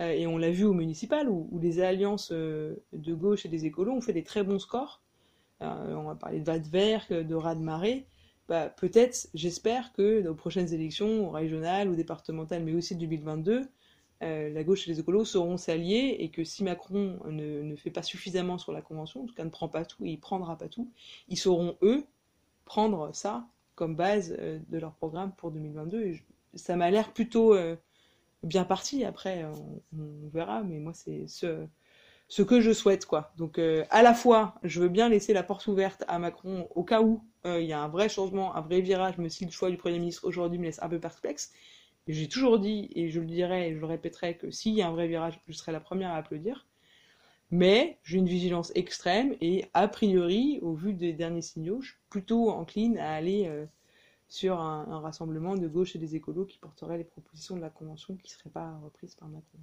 [0.00, 3.92] euh, et on l'a vu au municipal, où, les alliances de gauche et des écolos
[3.92, 5.02] ont fait des très bons scores.
[5.60, 8.06] on va parler de Vadevert, de Radmaré.
[8.48, 13.62] Bah, peut-être, j'espère que aux prochaines élections régionales ou départementales, mais aussi 2022,
[14.22, 18.02] euh, la gauche et les écolos seront s'allier et que si Macron ne, fait pas
[18.02, 20.68] suffisamment sur la Convention, en tout cas ne prend pas tout et il prendra pas
[20.68, 20.90] tout,
[21.28, 22.04] ils sauront, eux,
[22.64, 26.02] prendre ça comme base euh, de leur programme pour 2022.
[26.04, 26.22] Et
[26.54, 27.76] ça m'a l'air plutôt euh,
[28.42, 29.04] bien parti.
[29.04, 31.66] Après, on, verra, mais moi, c'est ce,
[32.28, 33.06] ce que je souhaite.
[33.06, 33.32] quoi.
[33.36, 37.00] Donc, à la fois, je veux bien laisser la porte ouverte à Macron au cas
[37.02, 39.76] où il y a un vrai changement, un vrai virage, mais si le choix du
[39.76, 41.52] Premier ministre aujourd'hui me laisse un peu perplexe.
[42.08, 44.88] J'ai toujours dit, et je le dirai et je le répéterai, que s'il y a
[44.88, 46.66] un vrai virage, je serai la première à applaudir.
[47.50, 51.98] Mais j'ai une vigilance extrême et a priori, au vu des derniers signaux, je suis
[52.10, 53.66] plutôt encline à aller euh,
[54.28, 58.16] sur un, rassemblement de gauche et des écolos qui porterait les propositions de la Convention
[58.16, 59.58] qui ne seraient pas reprises par Macron.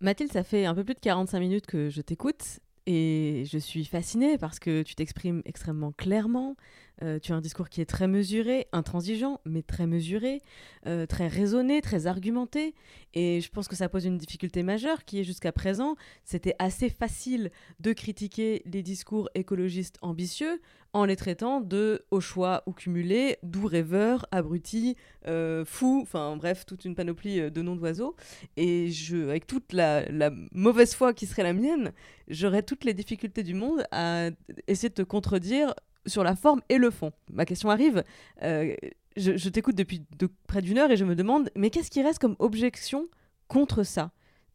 [0.00, 3.84] Mathilde, ça fait un peu plus de 45 minutes que je t'écoute et je suis
[3.84, 6.54] fascinée parce que tu t'exprimes extrêmement clairement,
[7.02, 10.40] euh, tu as un discours qui est très mesuré, intransigeant, mais très mesuré,
[10.86, 12.74] euh, très raisonné, très argumenté.
[13.12, 16.88] Et je pense que ça pose une difficulté majeure qui est jusqu'à présent, c'était assez
[16.88, 20.60] facile de critiquer les discours écologistes ambitieux
[20.92, 26.64] en les traitant de au choix ou cumulés, doux rêveurs, abrutis, euh, fous, enfin bref,
[26.64, 28.16] toute une panoplie de noms d'oiseaux.
[28.56, 31.92] Et je, avec toute la, la mauvaise foi qui serait la mienne,
[32.28, 34.30] j'aurais toutes les difficultés du monde à
[34.66, 35.74] essayer de te contredire
[36.06, 37.12] sur la forme et le fond.
[37.30, 38.04] Ma question arrive.
[38.42, 38.74] Euh,
[39.16, 40.04] je, t'écoute depuis
[40.46, 43.06] près d'une heure et je me demande, mais qu'est-ce qui reste comme objection
[43.48, 44.10] contre ça?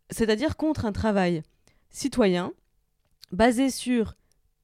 [0.10, 1.42] C'est-à-dire contre un travail
[1.90, 2.54] citoyen
[3.32, 4.16] basé sur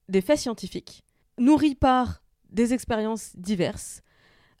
[0.08, 1.02] des faits scientifiques,
[1.38, 4.02] nourri par des expériences diverses,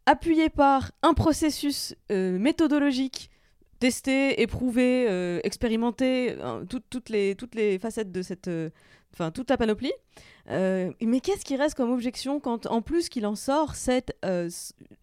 [0.06, 3.30] appuyé par un processus euh, méthodologique
[3.78, 6.36] tester, éprouver, euh, expérimenter
[6.68, 7.34] tout- toutes, les,
[7.78, 8.48] facettes de cette.
[8.48, 8.70] euh,
[9.14, 9.92] Enfin, toute la panoplie.
[10.50, 14.50] Euh, mais qu'est-ce qui reste comme objection quand, en plus qu'il en sort cette euh,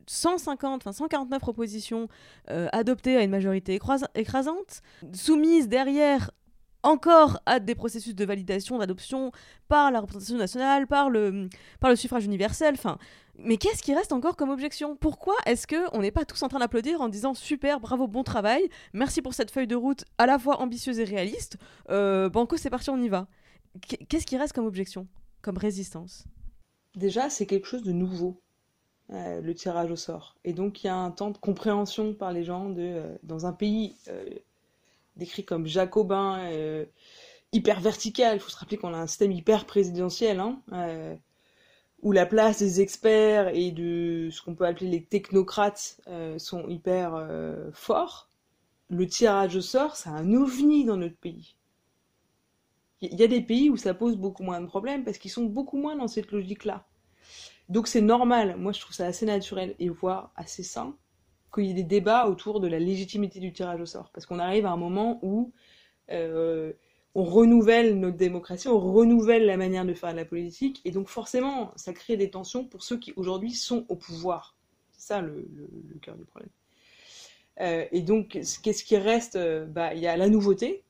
[0.06, 2.08] 150, enfin 149 propositions
[2.48, 4.82] adoptées à une majorité écrasa- écrasante,
[5.14, 6.30] soumises derrière
[6.84, 9.32] encore à des processus de validation, d'adoption
[9.68, 11.50] par la représentation nationale, par le,
[11.80, 12.76] par le suffrage universel.
[12.78, 13.00] Enfin,
[13.38, 14.96] mais qu'est-ce qui reste encore comme objection?
[14.96, 18.24] Pourquoi est-ce que on n'est pas tous en train d'applaudir en disant super, bravo, bon
[18.24, 21.58] travail, merci pour cette feuille de route à la fois ambitieuse et réaliste.
[21.90, 23.28] Euh, banco, c'est parti, on y va.
[23.88, 25.08] Qu- Qu'est-ce qui reste comme objection,
[25.42, 26.26] comme résistance?
[26.96, 28.40] Déjà, c'est quelque chose de nouveau,
[29.12, 30.36] euh, le tirage au sort.
[30.46, 33.46] Et donc, il y a un temps de compréhension par les gens de, euh, dans
[33.46, 33.96] un pays
[35.18, 36.40] décrit comme jacobin,
[37.54, 38.36] hyper vertical.
[38.36, 40.60] Il faut se rappeler qu'on a un système hyper présidentiel, hein,
[42.06, 46.70] où la place des experts et de ce qu'on peut appeler les technocrates euh, sont
[46.70, 48.30] hyper euh, forts.
[48.92, 51.56] Le tirage au sort, c'est un ovni dans notre pays.
[53.02, 55.46] Il y a des pays où ça pose beaucoup moins de problèmes parce qu'ils sont
[55.46, 56.86] beaucoup moins dans cette logique-là.
[57.70, 60.96] Donc c'est normal, moi je trouve ça assez naturel et voire assez sain
[61.52, 64.12] qu'il y ait des débats autour de la légitimité du tirage au sort.
[64.14, 65.52] Parce qu'on arrive à un moment où
[66.12, 66.72] euh,
[67.16, 71.08] on renouvelle notre démocratie, on renouvelle la manière de faire de la politique et donc
[71.08, 74.56] forcément ça crée des tensions pour ceux qui aujourd'hui sont au pouvoir.
[74.92, 75.48] C'est ça le,
[76.02, 76.50] cœur du problème.
[77.62, 80.84] Euh, et donc qu'est-ce qui reste Euh, Bah il y a la nouveauté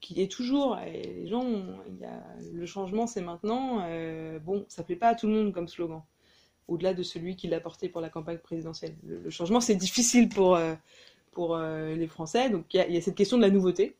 [0.00, 0.78] qui est toujours.
[0.86, 1.46] Les gens,
[2.52, 3.86] le changement, c'est maintenant.
[3.88, 6.02] Euh, bon, ça plaît pas à tout le monde comme slogan,
[6.68, 8.96] au-delà de celui qui l'a porté pour la campagne présidentielle.
[9.06, 10.58] Le, changement, c'est difficile pour,
[11.32, 12.50] pour les Français.
[12.50, 13.96] Donc il y, a, il y a cette question de la nouveauté.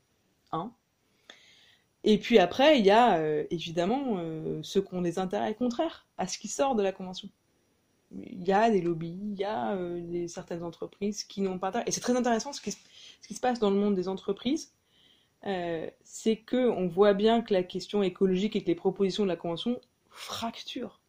[0.52, 0.70] Hein.
[2.04, 6.06] Et puis après, il y a euh, évidemment euh, ceux qui ont des intérêts contraires
[6.18, 7.30] à ce qui sort de la Convention.
[8.12, 11.84] Il y a des lobbies, il y a euh, certaines entreprises qui n'ont pas intérêt.
[11.86, 14.72] Et c'est très intéressant ce qui, ce qui se passe dans le monde des entreprises
[16.00, 19.36] c'est que on voit bien que la question écologique et que les propositions de la
[19.36, 19.78] Convention
[20.08, 21.02] fracturent,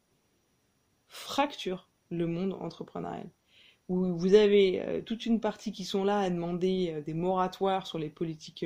[1.07, 3.29] fracturent le monde entrepreneurial.
[3.87, 8.09] Où vous avez toute une partie qui sont là à demander des moratoires sur les
[8.09, 8.65] politiques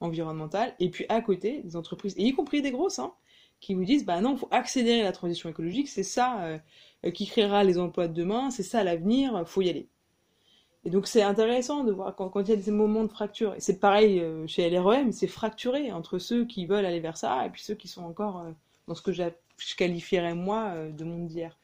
[0.00, 3.14] environnementales, et puis à côté, des entreprises, et y compris des grosses, hein,
[3.60, 7.26] qui vous disent, bah non, il faut accélérer la transition écologique, c'est ça euh, qui
[7.26, 9.88] créera les emplois de demain, c'est ça l'avenir, faut y aller.
[10.84, 13.54] Et donc c'est intéressant de voir quand, il y a des moments de fracture.
[13.54, 17.46] Et c'est pareil euh, chez LREM, c'est fracturé entre ceux qui veulent aller vers ça
[17.46, 18.50] et puis ceux qui sont encore euh,
[18.86, 19.24] dans ce que je
[19.78, 21.58] qualifierais moi de monde d'hier.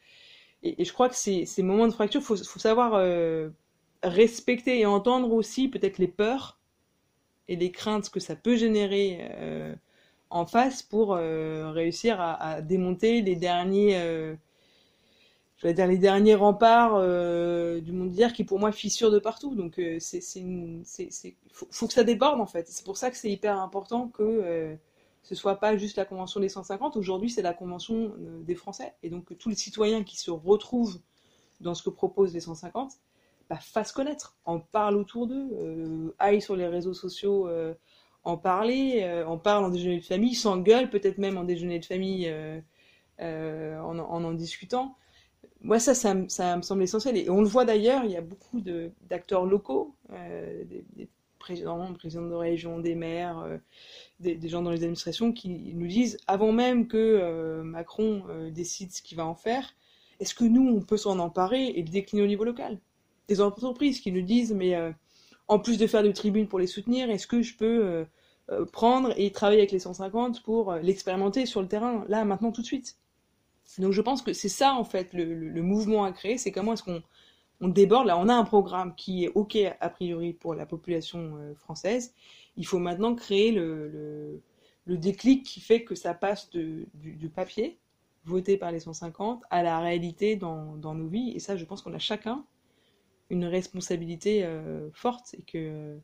[0.63, 2.99] Et, je crois que ces, moments de fracture, il faut, savoir
[4.01, 6.60] respecter et entendre aussi peut-être les peurs
[7.51, 9.75] et les craintes que ça peut générer euh,
[10.29, 13.95] en face pour euh, réussir à, démonter les derniers
[15.61, 19.19] je vais dire les derniers remparts euh, du monde d'hier qui pour moi fissurent de
[19.19, 19.53] partout.
[19.53, 20.19] Donc euh, c'est
[21.51, 22.67] faut, que ça déborde en fait.
[22.67, 24.75] C'est pour ça que c'est hyper important que euh,
[25.21, 26.97] ce soit pas juste la convention des 150.
[26.97, 30.99] Aujourd'hui c'est la convention euh, des Français et donc tous les citoyens qui se retrouvent
[31.59, 32.93] dans ce que proposent les 150
[33.57, 37.73] fassent connaître, en parlent autour d'eux, euh, aillent sur les réseaux sociaux euh,
[38.23, 42.31] en parler, en parlent en déjeuner de famille, s'engueulent peut-être même en déjeuner de famille
[43.19, 44.95] en, en discutant.
[45.63, 46.27] Moi, ça, ça, me
[46.61, 47.17] semble essentiel.
[47.17, 51.89] Et on le voit d'ailleurs, il y a beaucoup d'acteurs locaux, euh, des, des, présidents,
[51.91, 53.57] de région, des maires, euh,
[54.19, 59.01] des, gens dans les administrations qui nous disent, avant même que euh, Macron décide ce
[59.01, 59.73] qu'il va en faire,
[60.19, 62.79] est-ce que nous, on peut s'en emparer et le décliner au niveau local?
[63.31, 64.75] Des entreprises qui nous disent, mais
[65.47, 68.05] en plus de faire des tribunes pour les soutenir, est-ce que je peux
[68.73, 72.67] prendre et travailler avec les 150 pour l'expérimenter sur le terrain, là, maintenant, tout de
[72.67, 72.97] suite?
[73.79, 76.73] Donc je pense que c'est ça en fait le, le, mouvement à créer, c'est comment
[76.73, 77.01] est-ce qu'on
[77.61, 78.07] on déborde.
[78.07, 82.13] Là, on a un programme qui est ok a priori pour la population euh, française.
[82.57, 84.41] Il faut maintenant créer le, le,
[84.85, 87.79] le, déclic qui fait que ça passe de, du, du, papier
[88.25, 91.31] voté par les 150 à la réalité dans, dans nos vies.
[91.35, 92.43] Et ça, je pense qu'on a chacun
[93.31, 95.97] une responsabilité euh, forte et que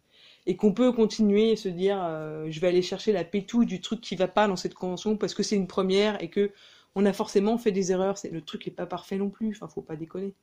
[0.48, 3.82] et qu'on peut continuer à se dire euh, je vais aller chercher la pétouille du
[3.82, 6.52] truc qui va pas dans cette convention parce que c'est une première et que
[6.96, 8.18] on a forcément fait des erreurs.
[8.18, 9.50] C'est le truc n'est pas parfait non plus.
[9.50, 10.34] Enfin, faut pas déconner.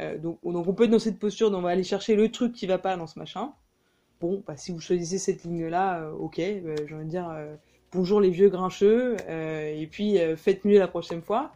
[0.00, 2.52] Euh, donc, donc, on peut être dans cette posture, on va aller chercher le truc
[2.52, 3.52] qui va pas dans ce machin.
[4.20, 6.36] Bon, bah, si vous choisissez cette ligne-là, euh, ok.
[6.36, 7.30] J'ai envie de dire
[7.92, 11.52] bonjour les vieux grincheux, et puis faites mieux la prochaine fois.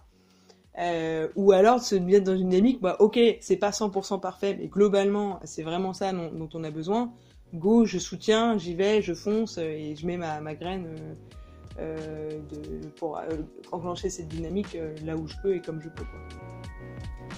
[1.37, 5.41] Ou alors se mettre dans une dynamique, bah, ok, c'est pas 100% parfait, mais globalement,
[5.45, 7.13] c'est vraiment ça dont, dont, on a besoin.
[7.55, 10.87] Go, je soutiens, j'y vais, je fonce et je mets ma, ma graine.
[11.79, 13.23] Euh, de, pour euh,
[13.73, 16.05] enclencher cette dynamique euh, là où je peux et comme je peux.
[16.05, 16.21] Quoi.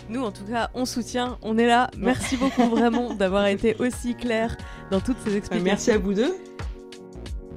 [0.09, 1.91] Nous, en tout cas, on soutient, on est là.
[1.97, 4.57] Merci beaucoup vraiment d'avoir été aussi clair
[4.91, 5.65] dans toutes ces explications.
[5.65, 6.35] Merci à vous deux.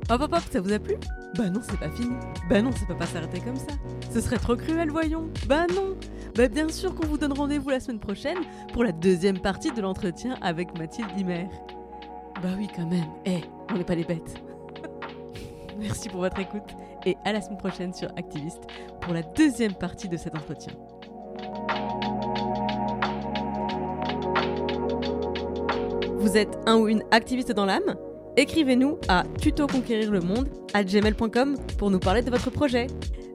[0.10, 0.96] Hop hop hop, ça vous a plu?
[1.38, 2.16] Bah non, c'est pas fini.
[2.50, 3.74] Bah non, ça peut pas s'arrêter comme ça.
[4.14, 5.30] Ce serait trop cruel, voyons.
[5.48, 5.98] Bah non.
[6.36, 8.38] Bah bien sûr qu'on vous donne rendez-vous la semaine prochaine
[8.72, 11.48] pour la deuxième partie de l'entretien avec Mathilde Himer.
[12.42, 13.06] Bah oui, quand même.
[13.26, 14.36] Eh, on n'est pas les bêtes.
[15.80, 16.72] Merci pour votre écoute
[17.06, 18.64] et à la semaine prochaine sur Activiste
[19.02, 20.74] pour la deuxième partie de cet entretien.
[26.18, 27.96] Vous êtes un ou une activiste dans l'âme?
[28.38, 32.88] Écrivez-nous à tutoconquérirlemonde à gmail.com pour nous parler de votre projet.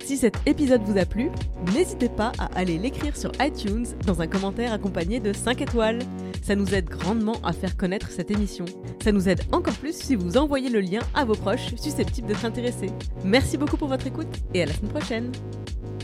[0.04, 1.30] Si cet épisode vous a plu,
[1.74, 6.00] n'hésitez pas à aller l'écrire sur iTunes dans un commentaire accompagné de 5 étoiles.
[6.42, 8.64] Ça nous aide grandement à faire connaître cette émission.
[9.02, 12.44] Ça nous aide encore plus si vous envoyez le lien à vos proches susceptibles d'être
[12.44, 12.90] intéressés.
[13.24, 15.32] Merci beaucoup pour votre écoute et à la semaine prochaine.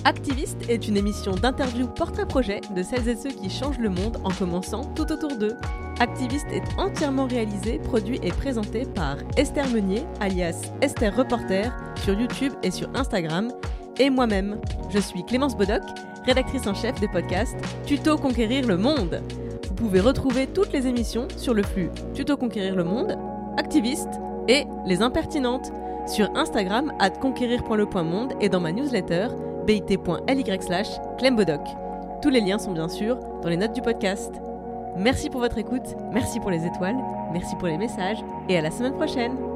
[0.05, 4.31] Activiste est une émission d'interview portrait-projet de celles et ceux qui changent le monde en
[4.31, 5.57] commençant tout autour d'eux.
[5.99, 11.75] Activiste est entièrement réalisé, produit et présenté par Esther Meunier, alias Esther Reporter,
[12.05, 13.51] sur YouTube et sur Instagram,
[13.99, 14.61] et moi-même.
[14.91, 15.83] Je suis Clémence Bodoc,
[16.25, 17.57] rédactrice en chef des podcasts
[17.87, 19.23] Tuto Conquérir le Monde.
[19.77, 23.19] Vous pouvez retrouver toutes les émissions sur le flux Tuto Conquérir le Monde,
[23.59, 24.09] Activiste
[24.49, 25.71] et Les Impertinentes
[26.07, 29.29] sur Instagram at conquérir.le.monde et dans ma newsletter
[29.67, 31.61] bit.ly slash clembodoc.
[32.23, 34.33] Tous les liens sont bien sûr dans les notes du podcast.
[34.97, 36.97] Merci pour votre écoute, merci pour les étoiles,
[37.35, 39.56] merci pour les messages et à la semaine prochaine.